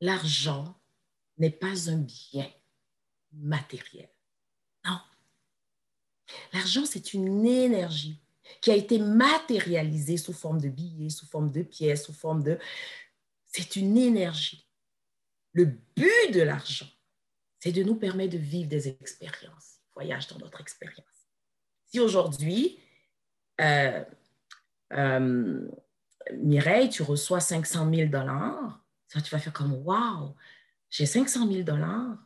L'argent 0.00 0.80
n'est 1.38 1.50
pas 1.50 1.90
un 1.90 1.98
bien 1.98 2.50
matériel. 3.32 4.08
Non. 4.84 5.00
L'argent, 6.52 6.86
c'est 6.86 7.14
une 7.14 7.46
énergie 7.46 8.20
qui 8.60 8.70
a 8.70 8.76
été 8.76 8.98
matérialisée 8.98 10.16
sous 10.16 10.32
forme 10.32 10.60
de 10.60 10.68
billets, 10.68 11.10
sous 11.10 11.26
forme 11.26 11.50
de 11.50 11.62
pièces, 11.62 12.04
sous 12.04 12.12
forme 12.12 12.42
de... 12.42 12.58
C'est 13.46 13.76
une 13.76 13.96
énergie. 13.96 14.66
Le 15.52 15.64
but 15.64 16.32
de 16.32 16.42
l'argent, 16.42 16.88
c'est 17.58 17.72
de 17.72 17.82
nous 17.82 17.96
permettre 17.96 18.32
de 18.34 18.38
vivre 18.38 18.68
des 18.68 18.88
expériences, 18.88 19.80
voyage 19.94 20.28
dans 20.28 20.38
notre 20.38 20.60
expérience. 20.60 21.06
Si 21.86 21.98
aujourd'hui, 22.00 22.78
euh, 23.60 24.04
euh, 24.92 25.68
Mireille, 26.34 26.88
tu 26.88 27.02
reçois 27.02 27.40
500 27.40 27.92
000 27.92 28.08
dollars, 28.10 28.84
tu 29.08 29.18
vas 29.30 29.38
faire 29.38 29.52
comme, 29.52 29.74
wow, 29.84 30.34
j'ai 30.90 31.06
500 31.06 31.50
000 31.50 31.62
dollars. 31.62 32.18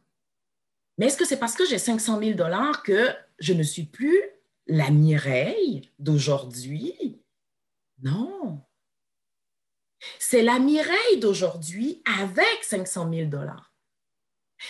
Mais 0.98 1.06
est-ce 1.06 1.16
que 1.16 1.24
c'est 1.24 1.38
parce 1.38 1.54
que 1.54 1.66
j'ai 1.66 1.78
500 1.78 2.20
000 2.20 2.34
dollars 2.34 2.82
que 2.82 3.10
je 3.38 3.52
ne 3.52 3.62
suis 3.62 3.84
plus 3.84 4.20
la 4.66 4.90
Mireille 4.90 5.90
d'aujourd'hui? 5.98 7.22
Non. 8.02 8.62
C'est 10.18 10.42
la 10.42 10.58
Mireille 10.58 11.18
d'aujourd'hui 11.20 12.02
avec 12.20 12.62
500 12.62 13.10
000 13.12 13.28
dollars. 13.28 13.72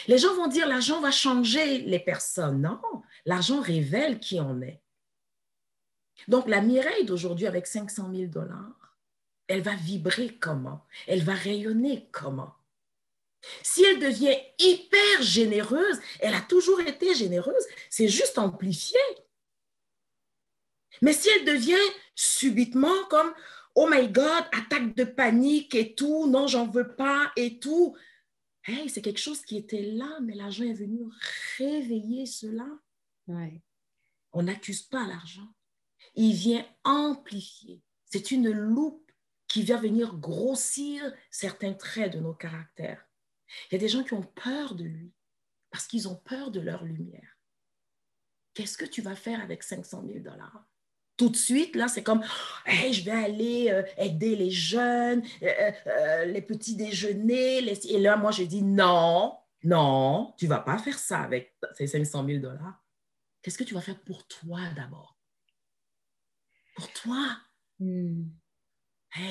Les 0.09 0.19
gens 0.19 0.35
vont 0.35 0.47
dire 0.47 0.67
l'argent 0.67 1.01
va 1.01 1.11
changer 1.11 1.79
les 1.79 1.99
personnes. 1.99 2.63
Non, 2.63 2.81
l'argent 3.27 3.61
révèle 3.61 4.19
qui 4.19 4.41
on 4.41 4.61
est. 4.63 4.83
Donc, 6.29 6.49
la 6.49 6.61
Mireille 6.61 7.05
d'aujourd'hui 7.05 7.47
avec 7.47 7.67
500 7.67 8.11
000 8.15 8.27
dollars, 8.27 8.97
elle 9.47 9.63
va 9.63 9.75
vibrer 9.75 10.37
comment? 10.39 10.87
Elle 11.07 11.23
va 11.23 11.35
rayonner 11.35 12.09
comment? 12.13 12.55
Si 13.63 13.85
elle 13.85 13.99
devient 13.99 14.37
hyper 14.59 15.23
généreuse, 15.23 16.01
elle 16.21 16.35
a 16.35 16.41
toujours 16.41 16.81
été 16.81 17.15
généreuse, 17.15 17.65
c'est 17.91 18.09
juste 18.09 18.39
amplifié. 18.39 18.99
Mais 21.03 21.13
si 21.13 21.29
elle 21.29 21.45
devient 21.45 21.75
subitement 22.15 23.05
comme, 23.11 23.35
oh 23.75 23.89
my 23.91 24.09
God, 24.09 24.45
attaque 24.53 24.95
de 24.95 25.05
panique 25.05 25.75
et 25.75 25.95
tout, 25.95 26.27
non, 26.27 26.47
j'en 26.47 26.67
veux 26.67 26.95
pas 26.95 27.33
et 27.37 27.59
tout, 27.59 27.97
hey, 28.67 28.89
c'est 28.89 29.03
quelque 29.03 29.21
chose 29.21 29.43
qui 29.43 29.59
était 29.59 29.83
là, 29.83 30.21
mais 30.23 30.35
l'argent 30.35 30.65
est 30.65 30.73
venu 30.73 31.05
réveiller 31.59 32.25
cela. 32.25 32.67
On 34.33 34.43
n'accuse 34.43 34.83
pas 34.83 35.07
l'argent. 35.07 35.54
Il 36.15 36.35
vient 36.35 36.65
amplifier. 36.85 37.83
C'est 38.05 38.31
une 38.31 38.51
loupe 38.51 39.11
qui 39.49 39.63
vient 39.63 39.81
venir 39.81 40.17
grossir 40.17 41.03
certains 41.31 41.75
traits 41.75 42.13
de 42.13 42.21
nos 42.21 42.35
caractères. 42.35 43.05
Il 43.71 43.75
y 43.75 43.77
a 43.77 43.79
des 43.79 43.89
gens 43.89 44.03
qui 44.03 44.15
ont 44.15 44.23
peur 44.23 44.75
de 44.75 44.85
lui 44.85 45.13
parce 45.71 45.87
qu'ils 45.87 46.09
ont 46.09 46.17
peur 46.17 46.51
de 46.51 46.61
leur 46.61 46.85
lumière. 46.85 47.39
Qu'est-ce 48.55 48.79
que 48.79 48.85
tu 48.85 49.03
vas 49.03 49.17
faire 49.17 49.43
avec 49.43 49.63
500 49.63 50.05
000 50.07 50.21
dollars? 50.21 50.65
Tout 51.17 51.29
de 51.29 51.37
suite, 51.37 51.77
là, 51.77 51.87
c'est 51.89 52.03
comme, 52.03 52.23
hey, 52.67 52.93
je 52.93 53.05
vais 53.05 53.13
aller 53.13 53.71
euh, 53.71 53.83
aider 53.97 54.35
les 54.35 54.51
jeunes, 54.51 55.23
euh, 55.43 55.73
euh, 55.87 56.25
les 56.25 56.43
petits 56.43 56.77
déjeuners. 56.77 57.59
Et 57.89 58.01
là, 58.01 58.17
moi, 58.17 58.33
je 58.33 58.43
dis, 58.43 58.63
non, 58.63 59.37
non, 59.63 60.35
tu 60.37 60.47
ne 60.47 60.51
vas 60.51 60.61
pas 60.61 60.79
faire 60.79 60.99
ça 60.99 61.21
avec 61.21 61.57
ces 61.75 61.87
500 61.87 62.27
000 62.27 62.39
dollars. 62.41 62.85
Qu'est-ce 63.43 63.59
que 63.59 63.65
tu 63.65 63.75
vas 63.75 63.81
faire 63.81 64.01
pour 64.01 64.27
toi 64.27 64.61
d'abord? 64.75 65.14
Pour 66.75 66.93
toi. 66.93 67.27
Hmm 67.81 68.25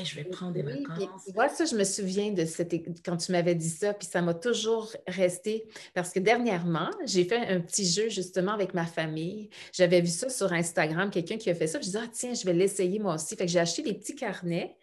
je 0.03 0.15
vais 0.15 0.23
prendre 0.23 0.53
des 0.53 0.62
vacances. 0.62 1.25
tu 1.25 1.34
vois, 1.34 1.49
ça, 1.49 1.65
je 1.65 1.75
me 1.75 1.84
souviens 1.84 2.32
de 2.32 2.45
cette, 2.45 2.73
quand 3.03 3.17
tu 3.17 3.32
m'avais 3.32 3.56
dit 3.56 3.69
ça, 3.69 3.93
puis 3.93 4.08
ça 4.08 4.21
m'a 4.21 4.34
toujours 4.34 4.93
resté. 5.08 5.67
Parce 5.93 6.12
que 6.12 6.19
dernièrement, 6.19 6.89
j'ai 7.06 7.25
fait 7.25 7.38
un 7.38 7.60
petit 7.60 7.86
jeu 7.86 8.10
justement 8.10 8.53
avec 8.53 8.73
ma 8.73 8.86
famille. 8.86 9.49
J'avais 9.73 10.01
vu 10.01 10.08
ça 10.08 10.29
sur 10.29 10.53
Instagram, 10.53 11.10
quelqu'un 11.10 11.38
qui 11.38 11.49
a 11.49 11.56
fait 11.56 11.67
ça. 11.67 11.79
je 11.79 11.86
disais, 11.86 11.99
ah, 12.01 12.10
tiens, 12.12 12.34
je 12.34 12.45
vais 12.45 12.53
l'essayer 12.53 12.99
moi 12.99 13.15
aussi. 13.15 13.36
Fait 13.36 13.45
que 13.45 13.51
j'ai 13.51 13.60
acheté 13.60 13.82
des 13.82 13.93
petits 13.93 14.15
carnets. 14.15 14.77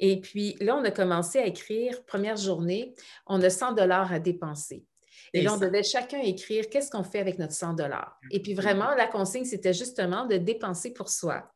Et 0.00 0.20
puis 0.20 0.56
là, 0.60 0.76
on 0.76 0.84
a 0.84 0.90
commencé 0.90 1.38
à 1.38 1.46
écrire, 1.46 2.04
première 2.04 2.36
journée, 2.36 2.94
on 3.26 3.40
a 3.40 3.48
100 3.48 3.72
dollars 3.72 4.12
à 4.12 4.18
dépenser. 4.18 4.84
Et 5.32 5.42
là, 5.42 5.54
on 5.54 5.56
devait 5.56 5.82
chacun 5.82 6.20
écrire 6.20 6.68
qu'est-ce 6.68 6.90
qu'on 6.90 7.02
fait 7.02 7.18
avec 7.18 7.38
notre 7.38 7.54
100 7.54 7.74
dollars? 7.74 8.20
Et 8.30 8.40
puis 8.40 8.54
vraiment, 8.54 8.94
la 8.94 9.06
consigne, 9.08 9.44
c'était 9.44 9.72
justement 9.72 10.26
de 10.26 10.36
dépenser 10.36 10.92
pour 10.92 11.08
soi. 11.08 11.50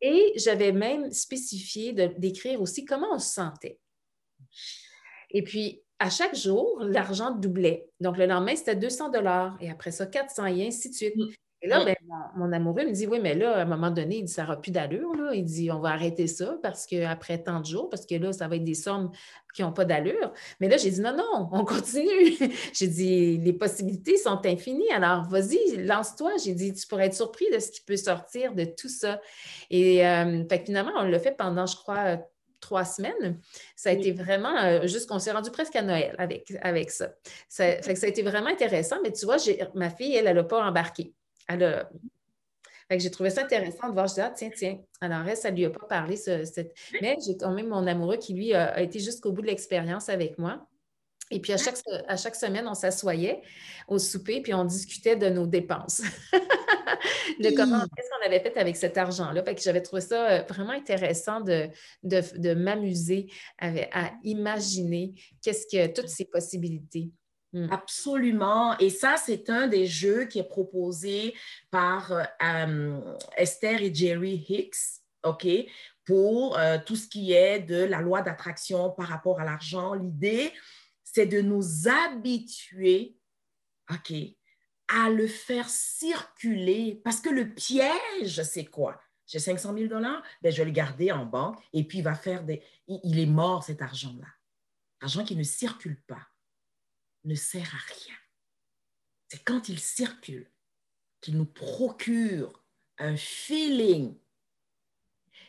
Et 0.00 0.32
j'avais 0.36 0.72
même 0.72 1.10
spécifié 1.10 1.92
d'écrire 1.92 2.60
aussi 2.60 2.84
comment 2.84 3.14
on 3.14 3.18
se 3.18 3.32
sentait. 3.32 3.78
Et 5.30 5.42
puis, 5.42 5.82
à 5.98 6.10
chaque 6.10 6.34
jour, 6.34 6.80
l'argent 6.80 7.30
doublait. 7.30 7.88
Donc, 8.00 8.18
le 8.18 8.26
lendemain, 8.26 8.54
c'était 8.56 8.76
200 8.76 9.10
dollars 9.10 9.56
et 9.60 9.70
après 9.70 9.90
ça, 9.90 10.06
400 10.06 10.46
et 10.46 10.66
ainsi 10.66 10.90
de 10.90 10.94
suite. 10.94 11.14
Et 11.64 11.66
là, 11.66 11.82
ben, 11.82 11.96
mon, 12.36 12.52
amoureux 12.52 12.84
me 12.84 12.92
dit 12.92 13.06
Oui, 13.06 13.20
mais 13.22 13.34
là, 13.34 13.56
à 13.56 13.62
un 13.62 13.64
moment 13.64 13.90
donné, 13.90 14.18
il 14.18 14.24
dit 14.24 14.32
Ça 14.32 14.42
n'aura 14.42 14.60
plus 14.60 14.70
d'allure. 14.70 15.14
Là. 15.14 15.34
Il 15.34 15.44
dit 15.44 15.70
On 15.70 15.80
va 15.80 15.92
arrêter 15.92 16.26
ça 16.26 16.58
parce 16.62 16.84
qu'après 16.84 17.42
tant 17.42 17.60
de 17.60 17.64
jours, 17.64 17.88
parce 17.88 18.04
que 18.04 18.14
là, 18.16 18.34
ça 18.34 18.48
va 18.48 18.56
être 18.56 18.64
des 18.64 18.74
sommes 18.74 19.10
qui 19.54 19.62
n'ont 19.62 19.72
pas 19.72 19.86
d'allure. 19.86 20.30
Mais 20.60 20.68
là, 20.68 20.76
j'ai 20.76 20.90
dit 20.90 21.00
Non, 21.00 21.16
non, 21.16 21.48
on 21.52 21.64
continue. 21.64 22.36
j'ai 22.74 22.86
dit 22.86 23.38
Les 23.38 23.54
possibilités 23.54 24.18
sont 24.18 24.44
infinies. 24.44 24.90
Alors, 24.92 25.24
vas-y, 25.24 25.86
lance-toi. 25.86 26.32
J'ai 26.44 26.52
dit 26.52 26.74
Tu 26.74 26.86
pourrais 26.86 27.06
être 27.06 27.14
surpris 27.14 27.46
de 27.50 27.58
ce 27.58 27.70
qui 27.70 27.80
peut 27.80 27.96
sortir 27.96 28.54
de 28.54 28.66
tout 28.66 28.90
ça. 28.90 29.18
Et 29.70 30.06
euh, 30.06 30.44
finalement, 30.66 30.92
on 30.98 31.04
l'a 31.04 31.18
fait 31.18 31.34
pendant, 31.34 31.64
je 31.64 31.76
crois, 31.76 32.18
trois 32.60 32.84
semaines. 32.84 33.40
Ça 33.74 33.88
a 33.88 33.92
été 33.92 34.12
vraiment, 34.12 34.54
euh, 34.58 34.86
juste 34.86 35.08
qu'on 35.08 35.18
s'est 35.18 35.32
rendu 35.32 35.50
presque 35.50 35.76
à 35.76 35.82
Noël 35.82 36.14
avec, 36.18 36.52
avec 36.60 36.90
ça. 36.90 37.14
Ça, 37.48 37.80
fait 37.80 37.94
que 37.94 37.98
ça 37.98 38.06
a 38.06 38.10
été 38.10 38.22
vraiment 38.22 38.48
intéressant, 38.48 38.96
mais 39.02 39.12
tu 39.12 39.24
vois, 39.24 39.36
ma 39.74 39.88
fille, 39.88 40.14
elle, 40.14 40.26
elle 40.26 40.36
n'a 40.36 40.44
pas 40.44 40.62
embarqué. 40.62 41.14
Elle 41.46 41.86
j'ai 42.98 43.10
trouvé 43.10 43.30
ça 43.30 43.42
intéressant 43.42 43.88
de 43.88 43.94
voir, 43.94 44.06
je 44.06 44.14
dis, 44.14 44.20
ah, 44.20 44.32
tiens, 44.34 44.50
tiens. 44.54 44.78
Alors, 45.00 45.26
elle, 45.26 45.36
ça 45.36 45.50
ne 45.50 45.56
lui 45.56 45.64
a 45.64 45.70
pas 45.70 45.86
parlé. 45.86 46.16
Mais 47.00 47.16
j'ai 47.24 47.36
quand 47.36 47.52
même 47.52 47.68
mon 47.68 47.86
amoureux 47.86 48.16
qui, 48.16 48.34
lui, 48.34 48.54
a, 48.54 48.80
été 48.80 49.00
jusqu'au 49.00 49.32
bout 49.32 49.42
de 49.42 49.46
l'expérience 49.46 50.08
avec 50.08 50.38
moi. 50.38 50.66
Et 51.30 51.40
puis, 51.40 51.52
à 51.52 51.56
chaque, 51.56 51.76
à 52.06 52.16
chaque 52.16 52.36
semaine, 52.36 52.68
on 52.68 52.74
s'assoyait 52.74 53.40
au 53.88 53.98
souper, 53.98 54.42
puis 54.42 54.52
on 54.52 54.64
discutait 54.64 55.16
de 55.16 55.28
nos 55.28 55.46
dépenses. 55.46 56.02
de 57.40 57.56
comment, 57.56 57.80
qu'est-ce 57.80 58.08
qu'on 58.10 58.26
avait 58.26 58.40
fait 58.40 58.56
avec 58.58 58.76
cet 58.76 58.98
argent-là. 58.98 59.42
Fait 59.42 59.54
que 59.54 59.62
j'avais 59.62 59.80
trouvé 59.80 60.02
ça 60.02 60.30
euh, 60.30 60.42
vraiment 60.42 60.72
intéressant 60.72 61.40
de, 61.40 61.68
de, 62.02 62.54
m'amuser 62.54 63.28
à 63.58 64.12
imaginer 64.22 65.14
qu'est-ce 65.42 65.66
que 65.66 65.92
toutes 65.92 66.10
ces 66.10 66.26
possibilités. 66.26 67.10
Mm. 67.54 67.68
Absolument. 67.70 68.76
Et 68.78 68.90
ça, 68.90 69.16
c'est 69.16 69.48
un 69.48 69.68
des 69.68 69.86
jeux 69.86 70.24
qui 70.26 70.40
est 70.40 70.48
proposé 70.48 71.34
par 71.70 72.12
euh, 72.12 73.00
Esther 73.36 73.80
et 73.80 73.94
Jerry 73.94 74.44
Hicks, 74.48 75.00
OK, 75.22 75.46
pour 76.04 76.58
euh, 76.58 76.78
tout 76.84 76.96
ce 76.96 77.06
qui 77.06 77.32
est 77.32 77.60
de 77.60 77.84
la 77.84 78.00
loi 78.00 78.22
d'attraction 78.22 78.90
par 78.90 79.06
rapport 79.06 79.40
à 79.40 79.44
l'argent. 79.44 79.94
L'idée, 79.94 80.52
c'est 81.04 81.26
de 81.26 81.40
nous 81.40 81.88
habituer, 81.88 83.16
OK, 83.88 84.12
à 84.88 85.08
le 85.10 85.28
faire 85.28 85.68
circuler 85.68 87.00
parce 87.04 87.20
que 87.20 87.30
le 87.30 87.54
piège, 87.54 88.42
c'est 88.42 88.66
quoi? 88.66 89.00
J'ai 89.26 89.38
500 89.38 89.74
000 89.74 89.86
dollars, 89.86 90.22
ben, 90.42 90.52
je 90.52 90.58
vais 90.58 90.66
le 90.66 90.70
garder 90.72 91.12
en 91.12 91.24
banque 91.24 91.56
et 91.72 91.84
puis 91.84 91.98
il 91.98 92.04
va 92.04 92.14
faire 92.14 92.42
des... 92.42 92.62
Il 92.88 93.18
est 93.18 93.26
mort, 93.26 93.62
cet 93.62 93.80
argent-là. 93.80 94.26
Argent 95.00 95.24
qui 95.24 95.36
ne 95.36 95.44
circule 95.44 96.02
pas 96.02 96.28
ne 97.24 97.34
sert 97.34 97.74
à 97.74 97.92
rien. 97.94 98.16
C'est 99.28 99.42
quand 99.42 99.68
il 99.68 99.78
circule 99.78 100.50
qu'il 101.20 101.36
nous 101.36 101.46
procure 101.46 102.64
un 102.98 103.16
feeling 103.16 104.16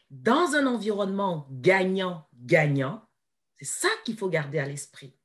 dans 0.09 0.55
un 0.55 0.65
environnement 0.65 1.47
gagnant-gagnant. 1.51 3.07
C'est 3.57 3.65
ça 3.65 3.89
qu'il 4.03 4.17
faut 4.17 4.29
garder 4.29 4.59
à 4.59 4.65
l'esprit. 4.65 5.17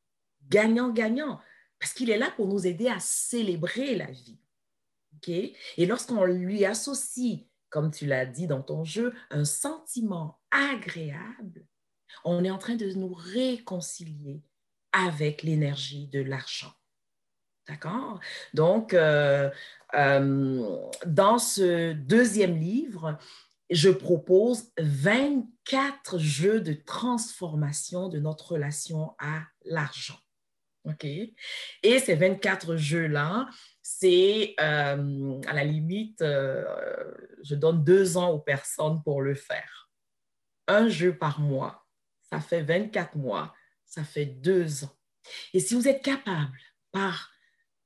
Gagnant-gagnant, 0.48 1.40
parce 1.78 1.92
qu'il 1.92 2.10
est 2.10 2.18
là 2.18 2.30
pour 2.32 2.48
nous 2.48 2.66
aider 2.66 2.88
à 2.88 2.98
célébrer 2.98 3.96
la 3.96 4.10
vie. 4.10 4.38
Et 5.28 5.86
lorsqu'on 5.86 6.24
lui 6.24 6.64
associe, 6.64 7.40
comme 7.68 7.90
tu 7.90 8.06
l'as 8.06 8.26
dit 8.26 8.46
dans 8.46 8.62
ton 8.62 8.84
jeu, 8.84 9.14
un 9.30 9.44
sentiment 9.44 10.40
agréable, 10.50 11.66
on 12.24 12.42
est 12.44 12.50
en 12.50 12.58
train 12.58 12.76
de 12.76 12.90
nous 12.92 13.14
réconcilier 13.14 14.42
avec 14.92 15.42
l'énergie 15.42 16.08
de 16.08 16.20
l'argent. 16.20 16.72
D'accord? 17.68 18.18
Donc, 18.52 18.94
euh, 18.94 19.48
euh, 19.94 20.76
dans 21.06 21.38
ce 21.38 21.92
deuxième 21.92 22.58
livre, 22.58 23.16
je 23.70 23.90
propose 23.90 24.72
24 24.78 26.18
jeux 26.18 26.60
de 26.60 26.72
transformation 26.72 28.08
de 28.08 28.18
notre 28.18 28.52
relation 28.52 29.14
à 29.20 29.42
l'argent. 29.64 30.18
OK? 30.84 31.04
Et 31.04 31.98
ces 32.00 32.14
24 32.16 32.76
jeux-là, 32.76 33.48
c'est 33.82 34.54
euh, 34.60 35.40
à 35.46 35.52
la 35.52 35.64
limite, 35.64 36.18
je 36.20 37.54
donne 37.54 37.84
deux 37.84 38.16
ans 38.16 38.30
aux 38.30 38.40
personnes 38.40 39.00
pour 39.04 39.22
le 39.22 39.34
faire. 39.36 39.90
Un 40.66 40.88
jeu 40.88 41.16
par 41.16 41.38
mois, 41.38 41.86
ça 42.30 42.40
fait 42.40 42.62
24 42.62 43.16
mois 43.16 43.54
ça 43.90 44.04
fait 44.04 44.26
deux 44.26 44.84
ans. 44.84 44.96
Et 45.52 45.60
si 45.60 45.74
vous 45.74 45.88
êtes 45.88 46.02
capable, 46.02 46.56
par 46.92 47.30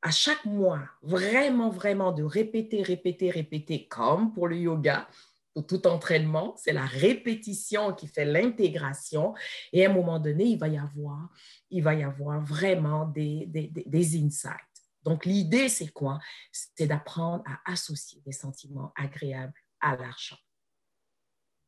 à 0.02 0.10
chaque 0.10 0.44
mois, 0.44 0.82
vraiment, 1.00 1.70
vraiment 1.70 2.12
de 2.12 2.22
répéter, 2.22 2.82
répéter, 2.82 3.30
répéter, 3.30 3.88
comme 3.88 4.34
pour 4.34 4.48
le 4.48 4.58
yoga, 4.58 5.08
pour 5.54 5.66
tout 5.66 5.86
entraînement, 5.86 6.54
c'est 6.58 6.74
la 6.74 6.84
répétition 6.84 7.94
qui 7.94 8.06
fait 8.06 8.26
l'intégration. 8.26 9.34
Et 9.72 9.86
à 9.86 9.90
un 9.90 9.94
moment 9.94 10.18
donné, 10.18 10.44
il 10.44 10.58
va 10.58 10.68
y 10.68 10.76
avoir, 10.76 11.30
il 11.70 11.82
va 11.82 11.94
y 11.94 12.02
avoir 12.02 12.44
vraiment 12.44 13.06
des, 13.06 13.46
des, 13.46 13.68
des 13.68 14.22
insights. 14.22 14.58
Donc, 15.04 15.24
l'idée, 15.24 15.70
c'est 15.70 15.88
quoi? 15.88 16.18
C'est 16.52 16.86
d'apprendre 16.86 17.42
à 17.46 17.72
associer 17.72 18.20
des 18.26 18.32
sentiments 18.32 18.92
agréables 18.96 19.54
à 19.80 19.96
l'argent, 19.96 20.38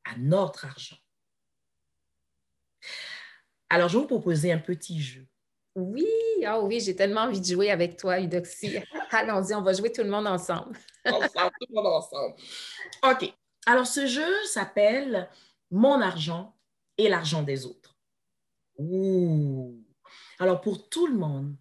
à 0.05 0.17
notre 0.19 0.67
argent. 0.67 0.97
Alors, 3.69 3.89
je 3.89 3.97
vais 3.97 4.03
vous 4.03 4.09
proposer 4.09 4.53
un 4.53 4.59
petit 4.59 5.01
jeu. 5.01 5.27
Oui, 5.75 6.07
oh 6.47 6.63
oui, 6.65 6.81
j'ai 6.81 6.97
tellement 6.97 7.23
envie 7.23 7.41
de 7.41 7.47
jouer 7.47 7.71
avec 7.71 7.97
toi, 7.97 8.21
Eudoxie. 8.21 8.79
Allons-y, 9.11 9.55
on 9.55 9.63
va 9.63 9.73
jouer 9.73 9.93
tout 9.93 10.03
le 10.03 10.11
monde 10.11 10.27
ensemble. 10.27 10.79
ensemble, 11.05 11.53
tout 11.61 11.67
le 11.69 11.75
monde 11.75 11.87
ensemble. 11.87 12.35
OK. 13.03 13.33
Alors, 13.67 13.87
ce 13.87 14.07
jeu 14.07 14.33
s'appelle 14.47 15.29
mon 15.71 16.01
argent 16.01 16.57
et 16.99 17.09
l'argent 17.09 17.43
des 17.43 17.67
autres. 17.67 17.97
Alors 20.39 20.61
pour 20.61 20.89
tout 20.89 21.07
le 21.07 21.17
monde, 21.17 21.57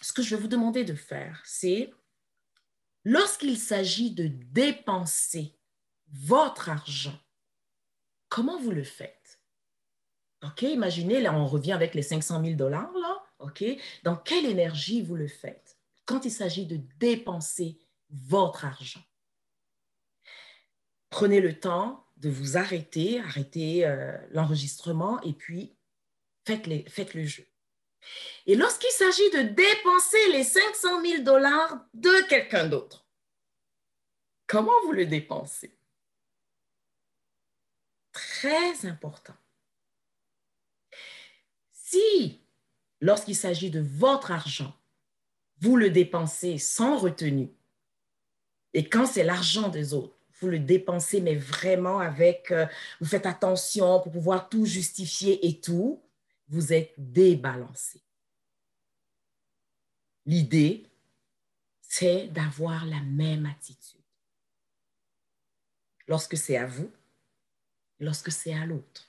ce 0.00 0.12
que 0.12 0.22
je 0.22 0.34
vais 0.34 0.42
vous 0.42 0.48
demander 0.48 0.84
de 0.84 0.94
faire, 0.94 1.42
c'est 1.44 1.92
lorsqu'il 3.04 3.56
s'agit 3.56 4.10
de 4.10 4.26
dépenser 4.26 5.56
votre 6.12 6.68
argent, 6.68 7.18
comment 8.28 8.58
vous 8.58 8.70
le 8.70 8.84
faites? 8.84 9.17
OK, 10.44 10.62
imaginez, 10.62 11.20
là, 11.20 11.34
on 11.34 11.46
revient 11.46 11.72
avec 11.72 11.94
les 11.94 12.02
500 12.02 12.42
000 12.42 12.56
dollars, 12.56 12.92
là. 12.92 13.22
OK, 13.40 13.64
dans 14.02 14.16
quelle 14.16 14.46
énergie 14.46 15.02
vous 15.02 15.14
le 15.14 15.28
faites 15.28 15.78
quand 16.06 16.24
il 16.24 16.30
s'agit 16.30 16.66
de 16.66 16.80
dépenser 16.98 17.78
votre 18.10 18.64
argent? 18.64 19.02
Prenez 21.10 21.40
le 21.40 21.58
temps 21.58 22.06
de 22.16 22.28
vous 22.28 22.56
arrêter, 22.56 23.20
arrêtez 23.20 23.86
euh, 23.86 24.16
l'enregistrement 24.30 25.20
et 25.22 25.32
puis 25.32 25.76
faites, 26.44 26.66
faites 26.88 27.14
le 27.14 27.24
jeu. 27.24 27.46
Et 28.46 28.56
lorsqu'il 28.56 28.90
s'agit 28.90 29.30
de 29.30 29.42
dépenser 29.42 30.32
les 30.32 30.44
500 30.44 31.02
000 31.02 31.22
dollars 31.22 31.86
de 31.94 32.28
quelqu'un 32.28 32.66
d'autre, 32.66 33.06
comment 34.46 34.72
vous 34.84 34.92
le 34.92 35.06
dépensez? 35.06 35.78
Très 38.12 38.86
important. 38.86 39.34
Si, 41.90 42.42
lorsqu'il 43.00 43.34
s'agit 43.34 43.70
de 43.70 43.80
votre 43.80 44.30
argent, 44.30 44.76
vous 45.60 45.76
le 45.76 45.88
dépensez 45.88 46.58
sans 46.58 46.98
retenue, 46.98 47.50
et 48.74 48.90
quand 48.90 49.06
c'est 49.06 49.24
l'argent 49.24 49.70
des 49.70 49.94
autres, 49.94 50.14
vous 50.38 50.48
le 50.48 50.58
dépensez, 50.58 51.22
mais 51.22 51.34
vraiment 51.34 51.98
avec, 51.98 52.50
euh, 52.50 52.66
vous 53.00 53.06
faites 53.06 53.24
attention 53.24 54.00
pour 54.00 54.12
pouvoir 54.12 54.50
tout 54.50 54.66
justifier 54.66 55.46
et 55.46 55.62
tout, 55.62 56.02
vous 56.48 56.74
êtes 56.74 56.92
débalancé. 56.98 58.02
L'idée, 60.26 60.86
c'est 61.80 62.28
d'avoir 62.28 62.84
la 62.84 63.00
même 63.00 63.46
attitude. 63.46 63.98
Lorsque 66.06 66.36
c'est 66.36 66.58
à 66.58 66.66
vous, 66.66 66.90
lorsque 67.98 68.30
c'est 68.30 68.52
à 68.52 68.66
l'autre. 68.66 69.07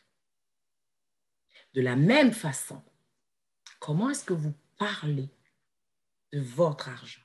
De 1.73 1.81
la 1.81 1.95
même 1.95 2.31
façon, 2.31 2.81
comment 3.79 4.09
est-ce 4.09 4.23
que 4.23 4.33
vous 4.33 4.53
parlez 4.77 5.29
de 6.33 6.39
votre 6.39 6.89
argent? 6.89 7.21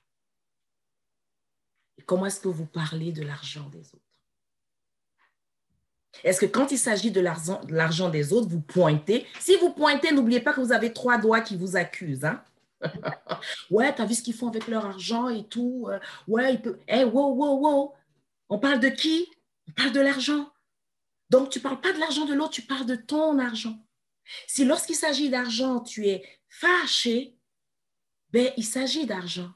Et 1.98 2.02
comment 2.02 2.26
est-ce 2.26 2.40
que 2.40 2.48
vous 2.48 2.66
parlez 2.66 3.12
de 3.12 3.22
l'argent 3.22 3.68
des 3.70 3.86
autres? 3.94 4.04
Est-ce 6.22 6.40
que 6.40 6.46
quand 6.46 6.70
il 6.70 6.78
s'agit 6.78 7.10
de 7.10 7.20
l'argent 7.20 8.08
des 8.08 8.32
autres, 8.32 8.48
vous 8.48 8.60
pointez? 8.60 9.26
Si 9.40 9.56
vous 9.56 9.70
pointez, 9.70 10.12
n'oubliez 10.12 10.40
pas 10.40 10.52
que 10.52 10.60
vous 10.60 10.72
avez 10.72 10.92
trois 10.92 11.18
doigts 11.18 11.40
qui 11.40 11.56
vous 11.56 11.76
accusent. 11.76 12.24
Hein? 12.24 12.42
ouais, 13.70 13.94
tu 13.94 14.02
as 14.02 14.04
vu 14.04 14.14
ce 14.14 14.22
qu'ils 14.22 14.34
font 14.34 14.48
avec 14.48 14.68
leur 14.68 14.86
argent 14.86 15.28
et 15.28 15.44
tout. 15.44 15.86
Euh, 15.88 15.98
ouais, 16.28 16.54
il 16.54 16.62
peut. 16.62 16.78
Hé, 16.86 16.98
hey, 16.98 17.04
wow, 17.04 17.34
wow, 17.34 17.58
wow. 17.58 17.92
On 18.48 18.58
parle 18.58 18.78
de 18.78 18.88
qui? 18.88 19.28
On 19.68 19.72
parle 19.72 19.92
de 19.92 20.00
l'argent. 20.00 20.50
Donc, 21.30 21.50
tu 21.50 21.58
ne 21.58 21.62
parles 21.62 21.80
pas 21.80 21.92
de 21.92 21.98
l'argent 21.98 22.26
de 22.26 22.34
l'autre, 22.34 22.50
tu 22.50 22.62
parles 22.62 22.86
de 22.86 22.96
ton 22.96 23.38
argent. 23.38 23.76
Si 24.46 24.64
lorsqu'il 24.64 24.96
s'agit 24.96 25.30
d'argent, 25.30 25.80
tu 25.80 26.08
es 26.08 26.24
fâché, 26.48 27.36
ben, 28.30 28.52
il 28.56 28.64
s'agit 28.64 29.06
d'argent. 29.06 29.52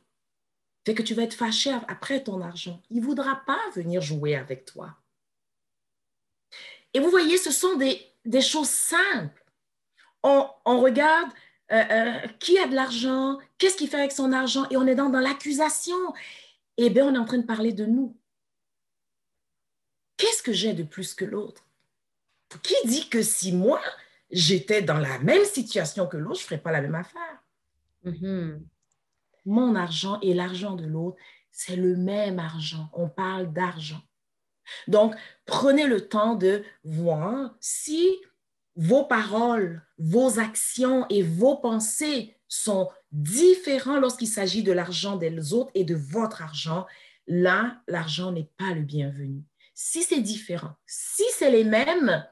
Fait 0.86 0.94
que 0.94 1.02
tu 1.02 1.14
vas 1.14 1.22
être 1.22 1.34
fâché 1.34 1.70
après 1.88 2.22
ton 2.22 2.40
argent. 2.40 2.82
Il 2.90 3.00
ne 3.00 3.04
voudra 3.04 3.42
pas 3.46 3.60
venir 3.74 4.00
jouer 4.00 4.36
avec 4.36 4.64
toi. 4.64 4.96
Et 6.94 7.00
vous 7.00 7.10
voyez, 7.10 7.36
ce 7.36 7.50
sont 7.50 7.76
des, 7.76 8.40
choses 8.40 8.70
simples. 8.70 9.44
On, 10.22 10.48
regarde 10.64 11.30
euh, 11.72 11.84
euh, 11.90 12.28
qui 12.40 12.58
a 12.58 12.66
de 12.66 12.74
l'argent, 12.74 13.38
qu'est-ce 13.58 13.76
qu'il 13.76 13.88
fait 13.88 13.98
avec 13.98 14.12
son 14.12 14.32
argent, 14.32 14.66
et 14.70 14.76
on 14.76 14.86
est 14.86 14.94
dans, 14.94 15.10
dans 15.10 15.20
l'accusation. 15.20 15.96
Eh 16.76 16.90
bien, 16.90 17.06
on 17.06 17.14
est 17.14 17.18
en 17.18 17.24
train 17.24 17.38
de 17.38 17.46
parler 17.46 17.72
de 17.72 17.84
nous. 17.84 18.16
Qu'est-ce 20.16 20.42
que 20.42 20.52
j'ai 20.52 20.72
de 20.72 20.82
plus 20.82 21.14
que 21.14 21.24
l'autre? 21.24 21.64
Qui 22.62 22.74
dit 22.86 23.08
que 23.08 23.22
si 23.22 23.52
moi, 23.52 23.82
j'étais 24.30 24.82
dans 24.82 24.98
la 24.98 25.18
même 25.20 25.44
situation 25.44 26.06
que 26.06 26.16
l'autre, 26.16 26.38
je 26.38 26.44
ne 26.44 26.48
ferais 26.48 26.60
pas 26.60 26.72
la 26.72 26.80
même 26.80 26.94
affaire? 26.94 27.42
Mm-hmm. 28.04 28.60
Mon 29.46 29.74
argent 29.74 30.20
et 30.20 30.34
l'argent 30.34 30.74
de 30.74 30.86
l'autre, 30.86 31.16
c'est 31.50 31.76
le 31.76 31.96
même 31.96 32.38
argent. 32.38 32.88
On 32.92 33.08
parle 33.08 33.52
d'argent. 33.52 34.02
Donc, 34.86 35.14
prenez 35.46 35.86
le 35.86 36.08
temps 36.08 36.34
de 36.34 36.62
voir 36.84 37.56
si 37.60 38.08
vos 38.76 39.04
paroles, 39.04 39.82
vos 39.98 40.38
actions 40.38 41.06
et 41.08 41.22
vos 41.22 41.56
pensées 41.56 42.36
sont 42.46 42.88
différents 43.10 43.98
lorsqu'il 43.98 44.28
s'agit 44.28 44.62
de 44.62 44.72
l'argent 44.72 45.16
des 45.16 45.52
autres 45.52 45.70
et 45.74 45.84
de 45.84 45.94
votre 45.94 46.42
argent. 46.42 46.86
Là, 47.26 47.82
l'argent 47.88 48.30
n'est 48.32 48.50
pas 48.56 48.74
le 48.74 48.82
bienvenu. 48.82 49.42
Si 49.74 50.02
c'est 50.02 50.20
différent, 50.20 50.74
si 50.86 51.24
c'est 51.32 51.50
les 51.50 51.64
mêmes, 51.64 52.24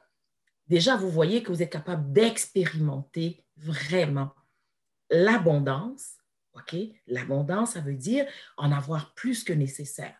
déjà, 0.67 0.95
vous 0.95 1.09
voyez 1.09 1.43
que 1.43 1.51
vous 1.51 1.61
êtes 1.61 1.71
capable 1.71 2.11
d'expérimenter 2.11 3.43
vraiment 3.57 4.31
l'abondance. 5.09 6.17
OK? 6.53 6.75
L'abondance, 7.07 7.71
ça 7.71 7.81
veut 7.81 7.95
dire 7.95 8.25
en 8.57 8.71
avoir 8.71 9.13
plus 9.13 9.43
que 9.43 9.53
nécessaire. 9.53 10.17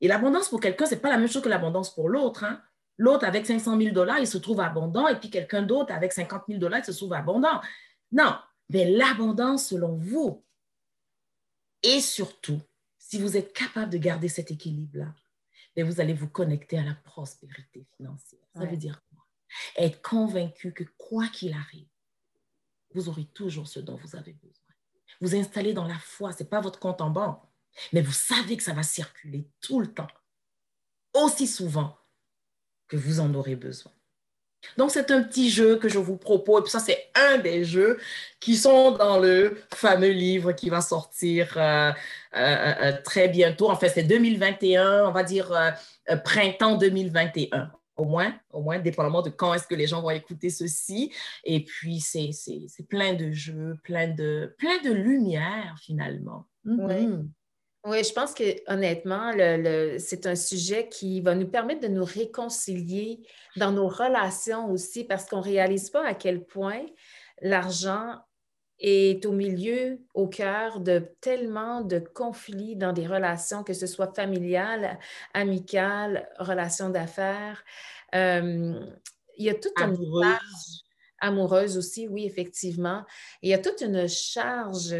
Et 0.00 0.08
l'abondance 0.08 0.48
pour 0.48 0.60
quelqu'un, 0.60 0.86
ce 0.86 0.94
n'est 0.94 1.00
pas 1.00 1.10
la 1.10 1.18
même 1.18 1.28
chose 1.28 1.42
que 1.42 1.48
l'abondance 1.48 1.94
pour 1.94 2.08
l'autre. 2.08 2.44
Hein? 2.44 2.62
L'autre, 2.98 3.24
avec 3.24 3.46
500 3.46 3.78
000 3.78 3.94
dollars, 3.94 4.18
il 4.18 4.26
se 4.26 4.38
trouve 4.38 4.60
abondant, 4.60 5.06
et 5.08 5.18
puis 5.18 5.30
quelqu'un 5.30 5.62
d'autre, 5.62 5.92
avec 5.92 6.12
50 6.12 6.44
000 6.48 6.58
dollars, 6.58 6.80
il 6.80 6.84
se 6.84 6.92
trouve 6.92 7.12
abondant. 7.12 7.60
Non, 8.12 8.36
mais 8.70 8.90
l'abondance 8.90 9.68
selon 9.68 9.96
vous. 9.96 10.44
Et 11.82 12.00
surtout, 12.00 12.60
si 12.98 13.20
vous 13.20 13.36
êtes 13.36 13.52
capable 13.52 13.92
de 13.92 13.98
garder 13.98 14.28
cet 14.28 14.50
équilibre-là, 14.50 15.14
vous 15.84 16.00
allez 16.00 16.14
vous 16.14 16.28
connecter 16.28 16.78
à 16.78 16.82
la 16.82 16.94
prospérité 16.94 17.86
financière. 17.96 18.40
Ça 18.54 18.64
veut 18.64 18.76
dire 18.76 19.02
quoi? 19.10 19.15
Être 19.76 20.02
convaincu 20.02 20.72
que 20.72 20.84
quoi 20.98 21.26
qu'il 21.28 21.52
arrive, 21.52 21.88
vous 22.94 23.08
aurez 23.08 23.26
toujours 23.26 23.68
ce 23.68 23.80
dont 23.80 23.96
vous 23.96 24.16
avez 24.16 24.32
besoin. 24.32 24.74
Vous 25.20 25.34
installez 25.34 25.72
dans 25.72 25.86
la 25.86 25.98
foi, 25.98 26.32
ce 26.32 26.42
n'est 26.42 26.48
pas 26.48 26.60
votre 26.60 26.78
compte 26.78 27.00
en 27.00 27.10
banque. 27.10 27.42
Mais 27.92 28.00
vous 28.00 28.12
savez 28.12 28.56
que 28.56 28.62
ça 28.62 28.72
va 28.72 28.82
circuler 28.82 29.48
tout 29.60 29.80
le 29.80 29.92
temps, 29.92 30.08
aussi 31.14 31.46
souvent 31.46 31.96
que 32.88 32.96
vous 32.96 33.20
en 33.20 33.34
aurez 33.34 33.56
besoin. 33.56 33.92
Donc, 34.76 34.90
c'est 34.90 35.10
un 35.10 35.22
petit 35.22 35.50
jeu 35.50 35.76
que 35.76 35.88
je 35.88 35.98
vous 35.98 36.16
propose. 36.16 36.66
Et 36.66 36.70
ça, 36.70 36.80
c'est 36.80 37.10
un 37.14 37.38
des 37.38 37.64
jeux 37.64 37.98
qui 38.40 38.56
sont 38.56 38.92
dans 38.92 39.18
le 39.18 39.62
fameux 39.74 40.10
livre 40.10 40.52
qui 40.52 40.70
va 40.70 40.80
sortir 40.80 41.52
euh, 41.56 41.92
euh, 42.34 42.74
euh, 42.82 42.92
très 43.02 43.28
bientôt. 43.28 43.70
En 43.70 43.76
fait, 43.76 43.90
c'est 43.90 44.02
2021, 44.02 45.06
on 45.06 45.12
va 45.12 45.22
dire 45.22 45.52
printemps 46.24 46.76
2021 46.76 47.70
au 47.96 48.04
moins, 48.04 48.34
au 48.52 48.60
moins, 48.60 48.78
dépendamment 48.78 49.22
de 49.22 49.30
quand 49.30 49.54
est-ce 49.54 49.66
que 49.66 49.74
les 49.74 49.86
gens 49.86 50.02
vont 50.02 50.10
écouter 50.10 50.50
ceci. 50.50 51.12
Et 51.44 51.64
puis, 51.64 52.00
c'est 52.00 52.88
plein 52.88 53.14
de 53.14 53.32
jeux, 53.32 53.76
plein 53.82 54.08
de, 54.08 54.54
plein 54.58 54.80
de 54.82 54.92
lumière, 54.92 55.76
finalement. 55.80 56.46
Mm-hmm. 56.64 57.28
Oui, 57.86 58.02
je 58.02 58.12
pense 58.12 58.34
que 58.34 58.42
honnêtement, 58.66 59.30
le, 59.32 59.98
c'est 59.98 60.26
un 60.26 60.34
sujet 60.34 60.88
qui 60.88 61.20
va 61.20 61.36
nous 61.36 61.46
permettre 61.46 61.82
de 61.82 61.88
nous 61.88 62.04
réconcilier 62.04 63.20
dans 63.56 63.70
nos 63.70 63.86
relations 63.86 64.70
aussi, 64.72 65.04
parce 65.04 65.26
qu'on 65.26 65.38
ne 65.38 65.44
réalise 65.44 65.90
pas 65.90 66.04
à 66.04 66.14
quel 66.14 66.44
point 66.44 66.84
l'argent 67.40 68.16
est 68.78 69.24
au 69.24 69.32
milieu, 69.32 69.98
au 70.14 70.28
cœur 70.28 70.80
de 70.80 71.10
tellement 71.20 71.80
de 71.80 71.98
conflits 71.98 72.76
dans 72.76 72.92
des 72.92 73.06
relations, 73.06 73.64
que 73.64 73.72
ce 73.72 73.86
soit 73.86 74.14
familiales, 74.14 74.98
amicales, 75.34 76.28
relations 76.38 76.90
d'affaires. 76.90 77.64
Euh, 78.14 78.78
il 79.38 79.44
y 79.44 79.50
a 79.50 79.54
toute 79.54 79.78
une 79.78 79.96
charge 80.22 80.82
amoureuse 81.18 81.78
aussi, 81.78 82.08
oui, 82.08 82.26
effectivement. 82.26 83.04
Il 83.42 83.50
y 83.50 83.54
a 83.54 83.58
toute 83.58 83.80
une 83.80 84.06
charge 84.08 84.94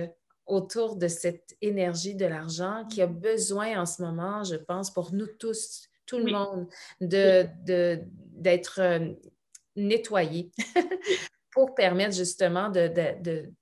autour 0.47 0.97
de 0.97 1.09
cette 1.09 1.57
énergie 1.61 2.15
de 2.15 2.27
l'argent 2.27 2.85
qui 2.89 3.03
a 3.03 3.07
besoin 3.07 3.81
en 3.81 3.87
ce 3.87 4.01
moment, 4.03 4.45
je 4.45 4.57
pense, 4.57 4.93
pour 4.93 5.13
nous 5.13 5.27
tous, 5.27 5.89
tout 6.07 6.19
le 6.19 6.33
monde, 6.33 6.67
d'être 7.01 7.65
de, 7.65 8.01
d'être 8.33 8.81
nettoyé 9.75 10.51
pour 11.57 11.75
permettre 11.75 12.15
justement 12.15 12.69
de, 12.69 12.93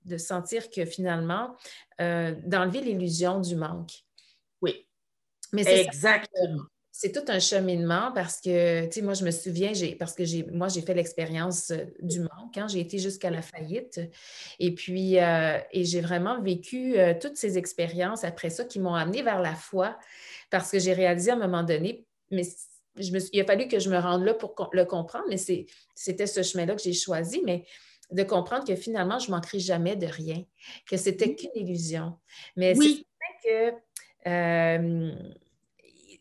de 0.03 0.17
sentir 0.17 0.69
que 0.69 0.85
finalement, 0.85 1.55
euh, 2.01 2.35
d'enlever 2.43 2.81
l'illusion 2.81 3.39
du 3.39 3.55
manque. 3.55 4.03
Oui. 4.61 4.85
Mais 5.53 5.63
Exactement 5.65 6.65
c'est 6.97 7.11
tout 7.11 7.29
un 7.29 7.39
cheminement 7.39 8.13
parce 8.13 8.39
que, 8.39 8.85
tu 8.85 8.93
sais, 8.93 9.01
moi, 9.01 9.13
je 9.13 9.25
me 9.25 9.31
souviens, 9.31 9.73
parce 9.99 10.13
que 10.13 10.23
j'ai, 10.23 10.45
moi, 10.45 10.69
j'ai 10.69 10.81
fait 10.81 10.93
l'expérience 10.93 11.71
euh, 11.71 11.83
du 12.01 12.21
manque. 12.21 12.57
Hein, 12.57 12.67
j'ai 12.69 12.79
été 12.79 12.99
jusqu'à 12.99 13.29
la 13.29 13.41
faillite. 13.41 13.99
Et 14.59 14.73
puis, 14.73 15.19
euh, 15.19 15.59
et 15.73 15.83
j'ai 15.83 15.99
vraiment 15.99 16.41
vécu 16.41 16.97
euh, 16.97 17.13
toutes 17.19 17.35
ces 17.35 17.57
expériences 17.57 18.23
après 18.23 18.49
ça 18.49 18.63
qui 18.63 18.79
m'ont 18.79 18.93
amené 18.93 19.23
vers 19.23 19.41
la 19.41 19.55
foi 19.55 19.99
parce 20.49 20.71
que 20.71 20.79
j'ai 20.79 20.93
réalisé 20.93 21.31
à 21.31 21.33
un 21.33 21.37
moment 21.37 21.63
donné, 21.63 22.05
mais 22.31 22.43
je 22.97 23.11
me 23.11 23.19
il 23.33 23.41
a 23.41 23.45
fallu 23.45 23.67
que 23.67 23.79
je 23.79 23.89
me 23.89 23.97
rende 23.97 24.23
là 24.23 24.33
pour 24.33 24.69
le 24.73 24.85
comprendre, 24.85 25.25
mais 25.29 25.37
c'était 25.37 26.27
ce 26.27 26.43
chemin-là 26.43 26.75
que 26.75 26.81
j'ai 26.81 26.93
choisi. 26.93 27.41
Mais 27.45 27.65
de 28.11 28.23
comprendre 28.23 28.65
que 28.65 28.75
finalement, 28.75 29.19
je 29.19 29.27
ne 29.29 29.35
manquerai 29.35 29.59
jamais 29.59 29.95
de 29.95 30.05
rien, 30.05 30.43
que 30.89 30.97
c'était 30.97 31.35
qu'une 31.35 31.49
illusion. 31.55 32.17
Mais 32.55 32.77
oui. 32.77 33.05
c'est 33.43 33.49
que 33.49 33.75
euh, 34.27 35.11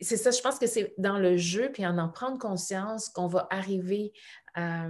c'est 0.00 0.16
ça, 0.16 0.30
je 0.30 0.40
pense 0.40 0.58
que 0.58 0.66
c'est 0.66 0.94
dans 0.98 1.18
le 1.18 1.36
jeu, 1.36 1.70
puis 1.72 1.86
en 1.86 1.98
en 1.98 2.08
prendre 2.08 2.38
conscience 2.38 3.08
qu'on 3.08 3.26
va 3.26 3.46
arriver 3.50 4.12
à, 4.54 4.88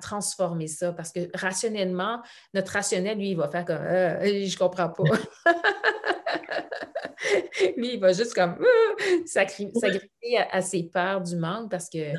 transformer 0.00 0.66
ça. 0.66 0.92
Parce 0.92 1.12
que 1.12 1.30
rationnellement, 1.34 2.22
notre 2.54 2.72
rationnel, 2.72 3.18
lui, 3.18 3.30
il 3.30 3.36
va 3.36 3.50
faire 3.50 3.64
comme 3.64 3.76
euh, 3.76 4.20
je 4.46 4.58
comprends 4.58 4.90
pas. 4.90 5.04
lui, 7.76 7.94
il 7.94 8.00
va 8.00 8.12
juste 8.12 8.34
comme 8.34 8.58
euh, 8.60 9.26
s'agripper 9.26 10.38
à, 10.50 10.60
ses 10.62 10.84
peurs 10.84 11.22
du 11.22 11.36
manque 11.36 11.70
parce 11.70 11.88
qu'elles 11.88 12.16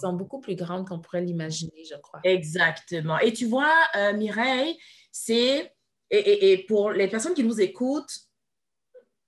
sont 0.00 0.14
beaucoup 0.14 0.40
plus 0.40 0.56
grandes 0.56 0.88
qu'on 0.88 1.00
pourrait 1.00 1.22
l'imaginer, 1.22 1.84
je 1.88 1.96
crois. 1.96 2.20
Exactement. 2.24 3.18
Et 3.20 3.32
tu 3.32 3.46
vois, 3.46 3.72
euh, 3.96 4.12
Mireille, 4.14 4.76
c'est, 5.12 5.72
et, 6.10 6.52
et, 6.52 6.66
pour 6.66 6.90
les 6.90 7.08
personnes 7.08 7.34
qui 7.34 7.44
nous 7.44 7.60
écoutent, 7.60 8.26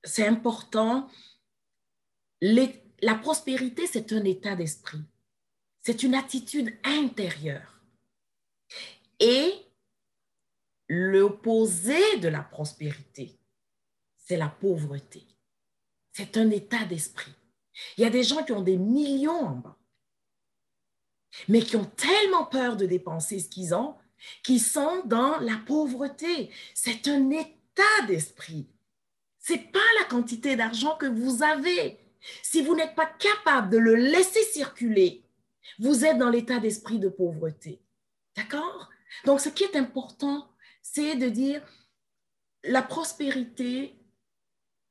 c'est 0.05 0.27
important. 0.27 1.09
La 2.41 3.15
prospérité, 3.15 3.87
c'est 3.87 4.13
un 4.13 4.25
état 4.25 4.55
d'esprit. 4.57 5.03
C'est 5.83 6.03
une 6.03 6.15
attitude 6.15 6.77
intérieure. 6.85 7.81
Et 9.21 9.53
l'opposé 10.89 12.19
de 12.19 12.29
la 12.29 12.43
prospérité, 12.43 13.39
c'est 14.17 14.37
la 14.37 14.49
pauvreté. 14.49 15.23
C'est 16.13 16.37
un 16.37 16.51
état 16.51 16.85
d'esprit. 16.85 17.33
Il 17.97 18.03
y 18.03 18.07
a 18.07 18.11
des 18.11 18.25
gens 18.25 18.45
qui 18.45 18.53
ont 18.53 18.63
des 18.63 18.77
millions 18.77 19.47
en 19.47 19.57
bas, 19.57 19.79
mais 21.49 21.63
qui 21.63 21.77
ont 21.77 21.85
tellement 21.85 22.45
peur 22.45 22.77
de 22.77 22.87
dépenser 22.87 23.39
ce 23.39 23.49
qu'ils 23.49 23.75
ont, 23.75 23.95
qu'ils 24.43 24.61
sont 24.61 25.03
dans 25.05 25.39
la 25.39 25.57
pauvreté. 25.67 26.51
C'est 26.75 27.07
un 27.09 27.31
état 27.31 28.07
d'esprit. 28.07 28.67
Ce 29.39 29.53
n'est 29.53 29.71
pas 29.71 29.79
la 30.01 30.07
quantité 30.07 30.57
d'argent 30.57 30.97
que 30.97 31.07
vous 31.07 31.43
avez. 31.43 31.99
Si 32.43 32.63
vous 32.63 32.75
n'êtes 32.75 32.95
pas 32.95 33.07
capable 33.07 33.71
de 33.71 33.79
le 33.79 33.95
laisser 33.95 34.43
circuler, 34.43 35.25
vous 35.79 36.05
êtes 36.05 36.19
dans 36.19 36.31
l'état 36.31 36.59
d'esprit 36.59 36.99
de 36.99 37.09
pauvreté. 37.09 37.81
D'accord? 38.37 38.89
Donc, 39.25 39.41
ce 39.41 39.49
qui 39.49 39.65
est 39.65 39.77
important, 39.77 40.51
c'est 40.83 41.17
de 41.17 41.29
dire 41.29 41.63
la 42.65 42.83
prospérité, 42.83 43.95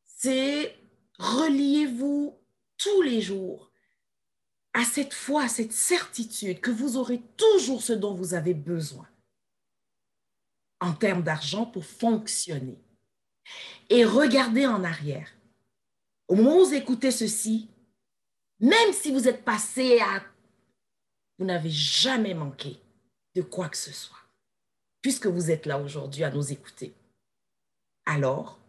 c'est 0.04 0.76
reliez-vous 1.20 2.38
tous 2.78 3.02
les 3.02 3.22
jours 3.22 3.72
à 4.74 4.84
cette 4.84 5.14
foi, 5.14 5.44
à 5.44 5.48
cette 5.48 5.74
certitude 5.74 6.62
que 6.62 6.72
vous 6.72 6.98
aurez 6.98 7.22
toujours 7.36 7.82
ce 7.82 7.94
dont 7.94 8.14
vous 8.14 8.34
avez 8.34 8.54
besoin 8.54 9.08
en 10.80 10.94
termes 10.94 11.24
d'argent 11.24 11.66
pour 11.66 11.86
fonctionner. 11.86 12.78
Et 13.90 14.06
regardez 14.06 14.68
en 14.68 14.84
arrière. 14.84 15.37
Au 16.28 16.36
moment 16.36 16.58
où 16.58 16.66
vous 16.66 16.74
écoutez 16.74 17.12
ceci, 17.12 17.70
même 18.60 18.92
si 18.94 19.12
vous 19.12 19.28
êtes 19.28 19.46
passé 19.46 20.00
à... 20.00 20.24
Vous 21.40 21.46
n'avez 21.46 21.70
jamais 21.70 22.34
manqué 22.34 22.80
de 23.36 23.42
quoi 23.44 23.70
que 23.70 23.78
ce 23.78 23.94
soit, 23.94 24.18
puisque 25.02 25.28
vous 25.28 25.52
êtes 25.52 25.68
là 25.68 25.80
aujourd'hui 25.80 26.24
à 26.24 26.32
nous 26.32 26.52
écouter. 26.52 26.96
Alors, 28.06 28.60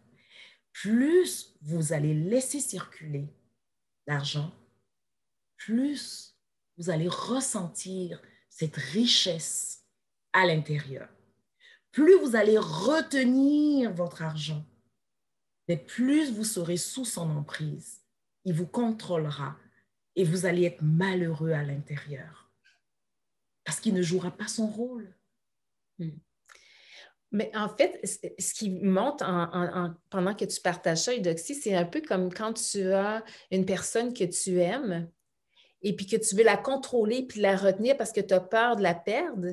plus 0.72 1.56
vous 1.62 1.92
allez 1.92 2.12
laisser 2.12 2.60
circuler 2.60 3.26
l'argent, 4.06 4.52
plus 5.56 6.36
vous 6.76 6.90
allez 6.90 7.08
ressentir 7.08 8.20
cette 8.50 8.76
richesse 8.76 9.84
à 10.32 10.46
l'intérieur. 10.46 11.08
Plus 11.90 12.16
vous 12.18 12.36
allez 12.36 12.58
retenir 12.58 13.92
votre 13.92 14.22
argent, 14.22 14.64
mais 15.68 15.76
plus 15.76 16.32
vous 16.32 16.44
serez 16.44 16.78
sous 16.78 17.04
son 17.04 17.30
emprise. 17.30 18.00
Il 18.44 18.54
vous 18.54 18.66
contrôlera 18.66 19.56
et 20.16 20.24
vous 20.24 20.46
allez 20.46 20.64
être 20.64 20.82
malheureux 20.82 21.52
à 21.52 21.62
l'intérieur 21.62 22.50
parce 23.64 23.80
qu'il 23.80 23.92
ne 23.92 24.02
jouera 24.02 24.30
pas 24.30 24.48
son 24.48 24.66
rôle. 24.66 25.14
Hmm. 25.98 26.16
Mais 27.30 27.50
en 27.54 27.68
fait, 27.68 28.00
ce 28.38 28.54
qui 28.54 28.70
monte 28.70 29.22
pendant 30.08 30.34
que 30.34 30.46
tu 30.46 30.60
partages 30.62 31.02
ça, 31.02 31.14
Eudoxie, 31.14 31.54
c'est 31.54 31.74
un 31.74 31.84
peu 31.84 32.00
comme 32.00 32.32
quand 32.32 32.54
tu 32.54 32.90
as 32.90 33.22
une 33.50 33.66
personne 33.66 34.14
que 34.14 34.24
tu 34.24 34.58
aimes 34.60 35.10
et 35.82 35.94
puis 35.94 36.06
que 36.06 36.16
tu 36.16 36.34
veux 36.34 36.44
la 36.44 36.56
contrôler 36.56 37.26
puis 37.26 37.40
la 37.40 37.56
retenir 37.56 37.98
parce 37.98 38.12
que 38.12 38.22
tu 38.22 38.32
as 38.32 38.40
peur 38.40 38.76
de 38.76 38.82
la 38.82 38.94
perdre, 38.94 39.48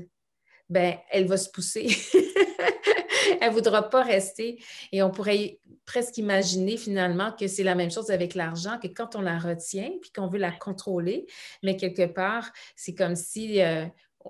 ben 0.69 0.97
elle 1.09 1.27
va 1.27 1.35
se 1.35 1.49
pousser. 1.49 1.89
elle 3.41 3.49
ne 3.49 3.53
voudra 3.53 3.89
pas 3.89 4.03
rester. 4.03 4.63
Et 4.91 5.03
on 5.03 5.11
pourrait 5.11 5.59
presque 5.85 6.17
imaginer 6.17 6.77
finalement 6.77 7.31
que 7.31 7.47
c'est 7.47 7.63
la 7.63 7.75
même 7.75 7.91
chose 7.91 8.09
avec 8.09 8.35
l'argent, 8.35 8.79
que 8.79 8.87
quand 8.87 9.15
on 9.15 9.21
la 9.21 9.37
retient 9.37 9.91
puis 10.01 10.11
qu'on 10.11 10.27
veut 10.27 10.39
la 10.39 10.51
contrôler, 10.51 11.25
mais 11.63 11.77
quelque 11.77 12.05
part, 12.05 12.51
c'est 12.75 12.95
comme 12.95 13.15
si 13.15 13.61
euh, 13.61 13.85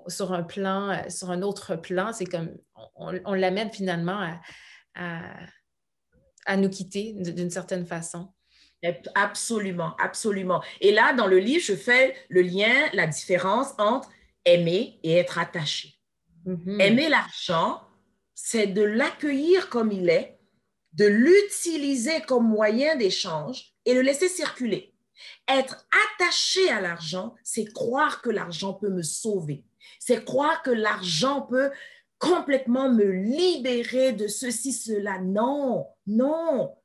sur 0.08 0.32
un 0.32 0.42
plan, 0.42 0.90
euh, 0.90 1.08
sur 1.08 1.30
un 1.30 1.42
autre 1.42 1.76
plan, 1.76 2.12
c'est 2.12 2.26
comme 2.26 2.50
on, 2.94 3.34
l'amène 3.34 3.70
finalement 3.70 4.36
à, 4.94 6.56
nous 6.56 6.68
quitter 6.68 7.14
d'une 7.14 7.50
certaine 7.50 7.86
façon. 7.86 8.32
Absolument, 9.14 9.96
absolument. 9.98 10.62
Et 10.80 10.92
là, 10.92 11.12
dans 11.12 11.26
le 11.26 11.38
livre, 11.38 11.64
je 11.64 11.74
fais 11.74 12.14
le 12.28 12.42
lien, 12.42 12.72
la 12.92 13.06
différence 13.06 13.68
entre 13.78 14.08
aimer 14.44 15.00
et 15.02 15.16
être 15.16 15.38
attaché. 15.38 15.94
Mm-hmm. 16.46 16.80
Aimer 16.80 17.08
l'argent, 17.08 17.82
c'est 18.34 18.68
de 18.68 18.82
l'accueillir 18.82 19.68
comme 19.70 19.90
il 19.90 20.08
est, 20.08 20.35
de 20.96 21.06
l'utiliser 21.06 22.20
comme 22.22 22.48
moyen 22.48 22.96
d'échange 22.96 23.74
et 23.84 23.94
le 23.94 24.02
laisser 24.02 24.28
circuler. 24.28 24.94
Être 25.48 25.86
attaché 26.14 26.68
à 26.70 26.80
l'argent, 26.80 27.34
c'est 27.44 27.72
croire 27.72 28.20
que 28.20 28.30
l'argent 28.30 28.74
peut 28.74 28.90
me 28.90 29.02
sauver 29.02 29.64
c'est 29.98 30.24
croire 30.24 30.62
que 30.62 30.70
l'argent 30.70 31.42
peut 31.42 31.70
complètement 32.18 32.92
me 32.92 33.10
libérer 33.10 34.12
de 34.12 34.26
ceci, 34.26 34.72
cela. 34.72 35.20
Non, 35.20 35.86
non. 36.06 36.76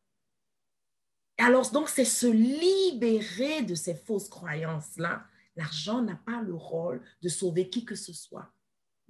Alors, 1.37 1.69
donc, 1.71 1.89
c'est 1.89 2.05
se 2.05 2.27
libérer 2.27 3.61
de 3.63 3.75
ces 3.75 3.95
fausses 3.95 4.29
croyances-là. 4.29 5.23
L'argent 5.55 6.01
n'a 6.01 6.15
pas 6.15 6.41
le 6.41 6.53
rôle 6.53 7.01
de 7.21 7.29
sauver 7.29 7.69
qui 7.69 7.85
que 7.85 7.95
ce 7.95 8.13
soit. 8.13 8.51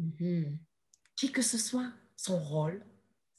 Mm-hmm. 0.01 0.57
Qui 1.15 1.31
que 1.31 1.41
ce 1.41 1.57
soit, 1.57 1.91
son 2.15 2.39
rôle, 2.39 2.83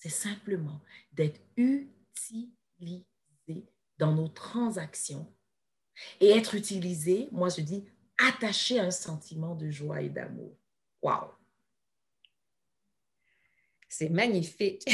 c'est 0.03 0.09
simplement 0.09 0.81
d'être 1.13 1.41
utilisé 1.57 3.05
dans 3.99 4.13
nos 4.13 4.27
transactions. 4.27 5.33
Et 6.19 6.31
être 6.31 6.57
utilisé, 6.57 7.29
moi 7.31 7.49
je 7.51 7.61
dis, 7.61 7.85
attaché 8.19 8.81
à 8.81 8.85
un 8.85 8.91
sentiment 8.91 9.55
de 9.55 9.71
joie 9.71 10.01
et 10.01 10.09
d'amour. 10.09 10.57
Wow! 11.03 11.31
C'est 13.89 14.09
magnifique. 14.09 14.85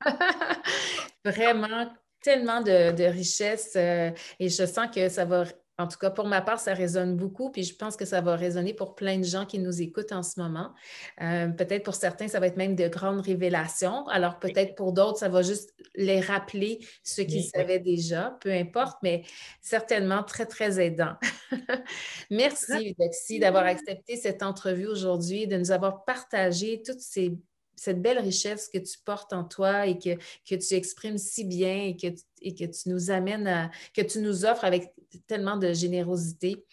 Vraiment, 1.24 1.94
tellement 2.22 2.62
de, 2.62 2.92
de 2.92 3.04
richesse 3.04 3.72
euh, 3.76 4.12
et 4.38 4.48
je 4.48 4.64
sens 4.64 4.88
que 4.94 5.10
ça 5.10 5.26
va 5.26 5.44
en 5.76 5.88
tout 5.88 5.98
cas, 5.98 6.10
pour 6.10 6.26
ma 6.26 6.40
part, 6.40 6.60
ça 6.60 6.72
résonne 6.72 7.16
beaucoup, 7.16 7.50
puis 7.50 7.64
je 7.64 7.74
pense 7.74 7.96
que 7.96 8.04
ça 8.04 8.20
va 8.20 8.36
résonner 8.36 8.74
pour 8.74 8.94
plein 8.94 9.18
de 9.18 9.24
gens 9.24 9.44
qui 9.44 9.58
nous 9.58 9.82
écoutent 9.82 10.12
en 10.12 10.22
ce 10.22 10.38
moment. 10.40 10.72
Euh, 11.20 11.48
peut-être 11.48 11.82
pour 11.82 11.96
certains, 11.96 12.28
ça 12.28 12.38
va 12.38 12.46
être 12.46 12.56
même 12.56 12.76
de 12.76 12.86
grandes 12.86 13.20
révélations. 13.20 14.06
Alors 14.08 14.38
peut-être 14.38 14.76
pour 14.76 14.92
d'autres, 14.92 15.18
ça 15.18 15.28
va 15.28 15.42
juste 15.42 15.74
les 15.96 16.20
rappeler 16.20 16.78
ce 17.02 17.22
qu'ils 17.22 17.44
savaient 17.44 17.80
déjà, 17.80 18.38
peu 18.40 18.52
importe, 18.52 18.98
mais 19.02 19.24
certainement 19.60 20.22
très, 20.22 20.46
très 20.46 20.80
aidant. 20.84 21.14
Merci, 22.30 23.38
d'avoir 23.40 23.64
accepté 23.64 24.16
cette 24.16 24.44
entrevue 24.44 24.86
aujourd'hui, 24.86 25.48
de 25.48 25.56
nous 25.56 25.72
avoir 25.72 26.04
partagé 26.04 26.82
toutes 26.84 27.00
ces 27.00 27.32
cette 27.76 28.00
belle 28.00 28.18
richesse 28.18 28.68
que 28.68 28.78
tu 28.78 28.98
portes 29.04 29.32
en 29.32 29.44
toi 29.44 29.86
et 29.86 29.98
que, 29.98 30.16
que 30.48 30.54
tu 30.54 30.74
exprimes 30.74 31.18
si 31.18 31.44
bien 31.44 31.84
et 31.84 31.96
que, 31.96 32.14
et 32.42 32.54
que 32.54 32.64
tu 32.64 32.88
nous 32.88 33.10
amènes 33.10 33.46
à, 33.46 33.70
que 33.94 34.02
tu 34.02 34.20
nous 34.20 34.44
offres 34.44 34.64
avec 34.64 34.92
tellement 35.26 35.56
de 35.56 35.72
générosité. 35.72 36.64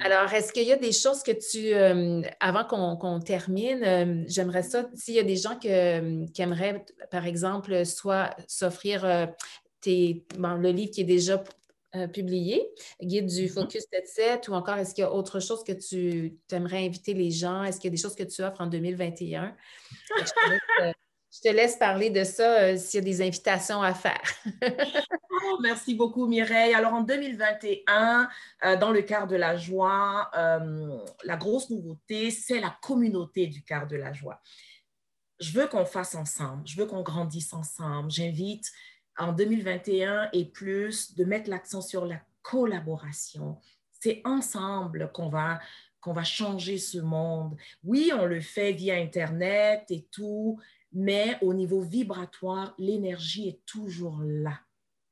Alors, 0.00 0.30
est-ce 0.32 0.52
qu'il 0.52 0.64
y 0.64 0.72
a 0.72 0.76
des 0.76 0.92
choses 0.92 1.22
que 1.22 1.32
tu, 1.32 1.72
euh, 1.72 2.20
avant 2.40 2.64
qu'on 2.64 3.20
termine, 3.20 3.82
euh, 3.82 4.24
j'aimerais 4.26 4.62
ça, 4.62 4.90
s'il 4.94 5.14
y 5.14 5.18
a 5.18 5.22
des 5.22 5.36
gens 5.36 5.58
que, 5.58 6.26
qui 6.26 6.42
aimeraient, 6.42 6.84
par 7.10 7.26
exemple, 7.26 7.86
soit 7.86 8.36
s'offrir 8.46 9.04
euh, 9.04 9.26
le 9.86 10.70
livre 10.70 10.90
qui 10.90 11.00
est 11.00 11.04
déjà 11.04 11.42
euh, 11.94 12.06
publié, 12.06 12.68
Guide 13.00 13.26
du 13.26 13.46
mm-hmm. 13.46 13.52
Focus 13.52 13.88
Tête 13.88 14.08
7, 14.08 14.48
ou 14.48 14.52
encore 14.52 14.76
est-ce 14.76 14.94
qu'il 14.94 15.02
y 15.02 15.06
a 15.06 15.12
autre 15.12 15.40
chose 15.40 15.62
que 15.64 15.72
tu 15.72 16.38
aimerais 16.50 16.86
inviter 16.86 17.14
les 17.14 17.30
gens? 17.30 17.62
Est-ce 17.64 17.78
qu'il 17.78 17.88
y 17.88 17.92
a 17.92 17.96
des 17.96 18.02
choses 18.02 18.14
que 18.14 18.22
tu 18.22 18.42
offres 18.42 18.60
en 18.60 18.66
2021? 18.66 19.54
je 21.32 21.40
te 21.40 21.48
laisse 21.48 21.76
parler 21.76 22.10
de 22.10 22.24
ça 22.24 22.60
euh, 22.60 22.76
s'il 22.76 23.00
y 23.00 23.02
a 23.02 23.04
des 23.04 23.22
invitations 23.22 23.82
à 23.82 23.94
faire. 23.94 24.22
Oh, 25.44 25.58
merci 25.60 25.94
beaucoup, 25.94 26.28
Mireille. 26.28 26.72
Alors, 26.72 26.92
en 26.92 27.00
2021, 27.00 28.28
euh, 28.64 28.76
dans 28.76 28.92
le 28.92 29.02
quart 29.02 29.26
de 29.26 29.34
la 29.34 29.56
joie, 29.56 30.30
euh, 30.36 30.98
la 31.24 31.36
grosse 31.36 31.68
nouveauté, 31.68 32.30
c'est 32.30 32.60
la 32.60 32.76
communauté 32.80 33.48
du 33.48 33.64
quart 33.64 33.88
de 33.88 33.96
la 33.96 34.12
joie. 34.12 34.40
Je 35.40 35.50
veux 35.58 35.66
qu'on 35.66 35.84
fasse 35.84 36.14
ensemble, 36.14 36.62
je 36.64 36.76
veux 36.76 36.86
qu'on 36.86 37.02
grandisse 37.02 37.52
ensemble. 37.54 38.08
J'invite 38.08 38.70
en 39.18 39.32
2021 39.32 40.30
et 40.32 40.44
plus 40.44 41.14
de 41.14 41.24
mettre 41.24 41.50
l'accent 41.50 41.80
sur 41.80 42.06
la 42.06 42.20
collaboration. 42.42 43.58
C'est 43.90 44.20
ensemble 44.24 45.10
qu'on 45.12 45.28
va 45.28 45.60
qu'on 46.00 46.12
va 46.12 46.24
changer 46.24 46.78
ce 46.78 46.98
monde. 46.98 47.56
Oui, 47.84 48.10
on 48.12 48.26
le 48.26 48.40
fait 48.40 48.72
via 48.72 48.96
Internet 48.96 49.84
et 49.88 50.08
tout, 50.10 50.58
mais 50.92 51.38
au 51.40 51.54
niveau 51.54 51.80
vibratoire, 51.80 52.74
l'énergie 52.76 53.48
est 53.48 53.64
toujours 53.66 54.18
là. 54.20 54.58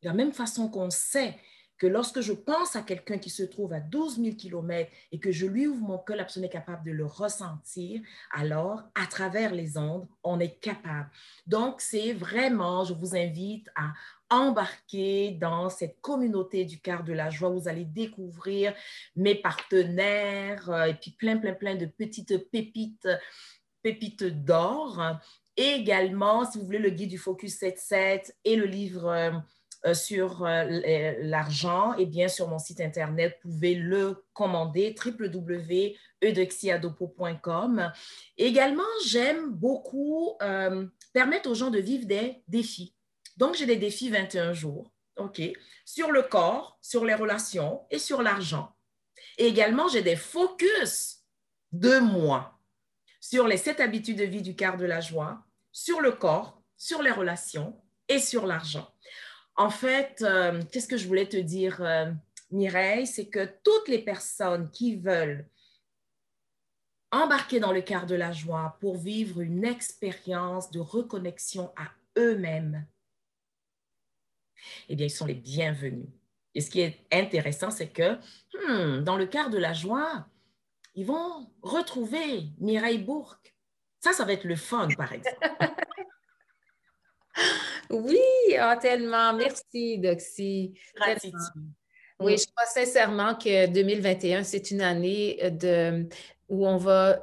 De 0.03 0.09
la 0.09 0.14
même 0.14 0.32
façon 0.32 0.68
qu'on 0.68 0.90
sait 0.90 1.36
que 1.81 1.87
lorsque 1.87 2.20
je 2.20 2.35
pense 2.35 2.76
à 2.76 2.83
quelqu'un 2.83 3.16
qui 3.16 3.31
se 3.31 3.43
trouve 3.43 3.72
à 3.72 3.81
12 3.81 4.20
000 4.22 4.37
km 4.37 4.91
et 5.12 5.18
que 5.18 5.33
je 5.33 5.47
lui 5.47 5.66
ouvre 5.66 5.81
mon 5.81 5.99
cœur, 5.99 6.18
la 6.18 6.26
est 6.26 6.49
capable 6.51 6.85
de 6.85 6.93
le 6.93 7.07
ressentir, 7.07 8.03
alors 8.33 8.83
à 8.95 9.07
travers 9.07 9.55
les 9.55 9.78
ondes, 9.78 10.07
on 10.22 10.39
est 10.41 10.61
capable. 10.61 11.11
Donc, 11.47 11.81
c'est 11.81 12.12
vraiment, 12.12 12.85
je 12.85 12.93
vous 12.93 13.16
invite 13.16 13.70
à 13.74 13.95
embarquer 14.28 15.33
dans 15.41 15.70
cette 15.70 15.99
communauté 16.03 16.66
du 16.66 16.81
quart 16.81 17.03
de 17.03 17.14
la 17.14 17.31
joie. 17.31 17.49
Vous 17.49 17.66
allez 17.66 17.87
découvrir 17.87 18.74
mes 19.16 19.35
partenaires 19.35 20.68
euh, 20.70 20.85
et 20.85 20.95
puis 20.95 21.12
plein, 21.12 21.39
plein, 21.39 21.55
plein 21.55 21.76
de 21.76 21.87
petites 21.87 22.51
pépites, 22.51 23.09
pépites 23.83 24.24
d'or. 24.24 25.03
Et 25.57 25.70
également, 25.76 26.45
si 26.45 26.59
vous 26.59 26.66
voulez, 26.66 26.78
le 26.78 26.91
guide 26.91 27.09
du 27.09 27.18
Focus 27.18 27.59
7.7 27.59 28.35
et 28.45 28.57
le 28.57 28.66
livre 28.66 29.07
euh, 29.07 29.31
sur 29.95 30.45
euh, 30.45 31.14
l'argent, 31.20 31.95
et 31.95 32.07
bien 32.07 32.28
sur 32.28 32.49
mon 32.49 32.59
site 32.59 32.81
internet, 32.81 33.39
vous 33.45 33.51
pouvez 33.51 33.74
le 33.74 34.24
commander 34.33 34.95
www.eudoxiadopo.com. 35.05 37.93
Également, 38.37 38.83
j'aime 39.07 39.51
beaucoup 39.51 40.39
permettre 41.12 41.51
aux 41.51 41.55
gens 41.55 41.70
de 41.70 41.78
vivre 41.78 42.07
des 42.07 42.43
défis. 42.49 42.95
Donc, 43.37 43.55
j'ai 43.55 43.66
des 43.66 43.76
défis 43.76 44.11
21 44.11 44.53
jours, 44.53 44.93
OK, 45.16 45.41
sur 45.85 46.11
le 46.11 46.22
corps, 46.22 46.78
sur 46.83 47.05
les 47.05 47.14
relations 47.14 47.83
et 47.91 47.99
sur 47.99 48.22
l'argent. 48.22 48.74
Et 49.39 49.47
également, 49.47 49.89
j'ai 49.89 50.03
des 50.03 50.16
focus 50.16 51.20
de 51.72 51.99
mois 51.99 52.59
sur 53.20 53.47
les 53.47 53.57
sept 53.57 53.81
habitudes 53.81 54.18
de 54.18 54.24
vie 54.24 54.43
du 54.43 54.57
quart 54.57 54.76
de 54.76 54.85
la 54.85 55.01
joie, 55.01 55.45
sur 55.72 56.01
le 56.01 56.12
corps, 56.12 56.62
sur 56.76 57.03
les 57.03 57.11
relations 57.11 57.81
et 58.09 58.18
sur 58.18 58.47
l'argent. 58.47 58.93
En 59.61 59.69
fait, 59.69 60.23
euh, 60.23 60.63
qu'est-ce 60.73 60.89
que 60.89 60.97
je 60.97 61.07
voulais 61.07 61.29
te 61.29 61.37
dire, 61.37 61.83
euh, 61.83 62.11
Mireille, 62.51 63.07
c'est 63.07 63.29
que 63.29 63.45
toutes 63.63 63.89
les 63.89 63.99
personnes 63.99 64.71
qui 64.71 64.97
veulent 64.97 65.47
embarquer 67.11 67.61
dans 67.61 67.71
le 67.71 67.83
quart 67.83 68.07
de 68.07 68.15
la 68.15 68.33
joie 68.33 68.79
pour 68.81 68.97
vivre 68.97 69.43
une 69.43 69.67
expérience 69.67 70.71
de 70.71 70.81
reconnexion 70.81 71.75
à 71.77 71.91
eux-mêmes, 72.19 72.87
eh 74.89 74.97
bien, 74.97 75.05
ils 75.05 75.11
sont 75.11 75.27
les 75.27 75.35
bienvenus. 75.35 76.09
Et 76.55 76.63
ce 76.63 76.71
qui 76.71 76.81
est 76.81 77.05
intéressant, 77.13 77.71
c'est 77.71 77.91
que 77.91 78.15
hmm, 78.55 79.05
dans 79.05 79.19
le 79.19 79.27
quart 79.27 79.51
de 79.51 79.59
la 79.59 79.75
joie, 79.75 80.27
ils 80.95 81.05
vont 81.05 81.53
retrouver 81.61 82.45
Mireille 82.61 83.05
Bourque, 83.05 83.55
ça, 83.99 84.15
ça 84.15 84.25
va 84.25 84.33
être 84.33 84.45
le 84.45 84.57
fun, 84.57 84.89
par 84.97 85.13
exemple. 85.13 85.37
oui, 87.91 88.18
oh, 88.53 88.74
tellement. 88.80 89.34
Merci, 89.34 89.99
Doxy. 89.99 90.72
Gratitude. 90.95 91.34
Oui, 92.20 92.36
je 92.36 92.45
crois 92.55 92.66
sincèrement 92.66 93.34
que 93.34 93.66
2021, 93.66 94.45
c'est 94.45 94.70
une 94.70 94.82
année 94.82 95.38
de, 95.51 96.07
où 96.49 96.66
on 96.66 96.76
va 96.76 97.20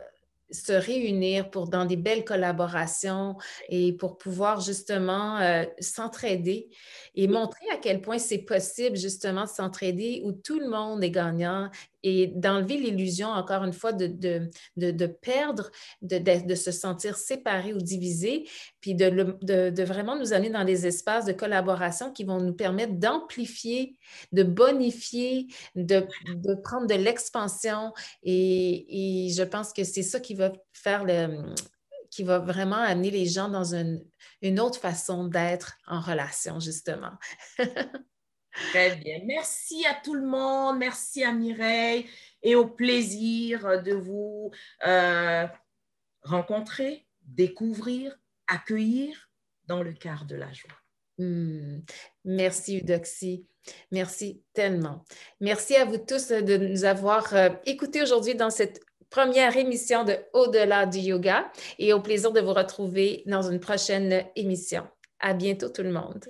se 0.50 0.72
réunir 0.72 1.50
pour 1.50 1.68
dans 1.68 1.86
des 1.86 1.98
belles 1.98 2.24
collaborations 2.24 3.36
et 3.70 3.94
pour 3.94 4.18
pouvoir 4.18 4.62
justement 4.62 5.38
euh, 5.40 5.66
s'entraider 5.80 6.70
et 7.16 7.28
montrer 7.28 7.66
à 7.74 7.78
quel 7.78 8.02
point 8.02 8.18
c'est 8.18 8.40
possible 8.40 8.96
justement 8.96 9.44
de 9.44 9.50
s'entraider 9.50 10.22
où 10.24 10.32
tout 10.32 10.60
le 10.60 10.70
monde 10.70 11.04
est 11.04 11.12
gagnant 11.12 11.70
et 12.08 12.28
d'enlever 12.28 12.78
l'illusion, 12.78 13.28
encore 13.28 13.64
une 13.64 13.74
fois, 13.74 13.92
de, 13.92 14.08
de, 14.08 14.50
de, 14.78 15.08
perdre, 15.08 15.70
de, 16.02 16.56
se 16.56 16.72
sentir 16.72 17.18
séparé 17.18 17.74
ou 17.74 17.80
divisé, 17.80 18.48
puis 18.80 18.96
de, 18.96 19.84
vraiment 19.84 20.18
nous 20.18 20.32
amener 20.32 20.50
dans 20.50 20.64
des 20.64 20.88
espaces 20.88 21.26
de 21.26 21.34
collaboration 21.34 22.12
qui 22.12 22.24
vont 22.24 22.40
nous 22.40 22.54
permettre 22.54 22.94
d'amplifier, 22.94 23.98
de 24.32 24.44
bonifier, 24.44 25.48
de, 25.76 26.08
prendre 26.64 26.88
de 26.88 26.96
l'expansion. 26.96 27.94
Et, 28.24 29.26
et, 29.28 29.34
je 29.34 29.44
pense 29.44 29.74
que 29.74 29.84
c'est 29.84 30.04
ça 30.04 30.20
qui 30.20 30.34
va 30.34 30.54
faire 30.72 31.04
le 31.04 31.54
qui 32.10 32.24
va 32.24 32.40
vraiment 32.40 32.78
amener 32.78 33.12
les 33.12 33.26
gens 33.26 33.50
dans 33.50 33.76
une, 33.76 34.02
une 34.42 34.62
autre 34.62 34.80
façon 34.80 35.28
d'être 35.28 35.78
en 35.88 36.00
relation, 36.00 36.58
justement. 36.58 37.12
Très 38.70 38.96
bien. 38.96 39.20
Merci 39.26 39.86
à 39.86 39.94
tout 39.94 40.14
le 40.14 40.26
monde. 40.26 40.78
Merci 40.78 41.24
à 41.24 41.32
Mireille 41.32 42.06
et 42.44 42.56
au 42.56 42.68
plaisir 42.68 43.82
de 43.84 43.94
vous 43.94 44.52
euh, 44.86 45.46
rencontrer, 46.24 47.06
découvrir, 47.22 48.18
accueillir 48.48 49.30
dans 49.66 49.84
le 49.84 49.94
quart 49.94 50.26
de 50.26 50.36
la 50.36 50.52
joie. 50.54 50.72
Hmm. 51.18 51.80
Merci, 52.26 52.80
Eudoxie. 52.80 53.48
Merci 53.92 54.44
tellement. 54.54 55.04
Merci 55.42 55.76
à 55.76 55.86
vous 55.86 55.98
tous 55.98 56.30
de 56.30 56.58
nous 56.58 56.86
avoir 56.86 57.34
euh, 57.34 57.50
écoutés 57.66 58.02
aujourd'hui 58.02 58.36
dans 58.36 58.50
cette 58.50 58.80
première 59.10 59.56
émission 59.58 60.04
de 60.04 60.18
Au-delà 60.34 60.86
du 60.86 61.00
yoga 61.00 61.52
et 61.80 61.94
au 61.94 62.02
plaisir 62.02 62.32
de 62.32 62.40
vous 62.40 62.54
retrouver 62.54 63.24
dans 63.26 63.42
une 63.42 63.60
prochaine 63.60 64.26
émission. 64.36 64.88
À 65.20 65.34
bientôt 65.34 65.70
tout 65.70 65.84
le 65.84 65.92
monde. 65.92 66.26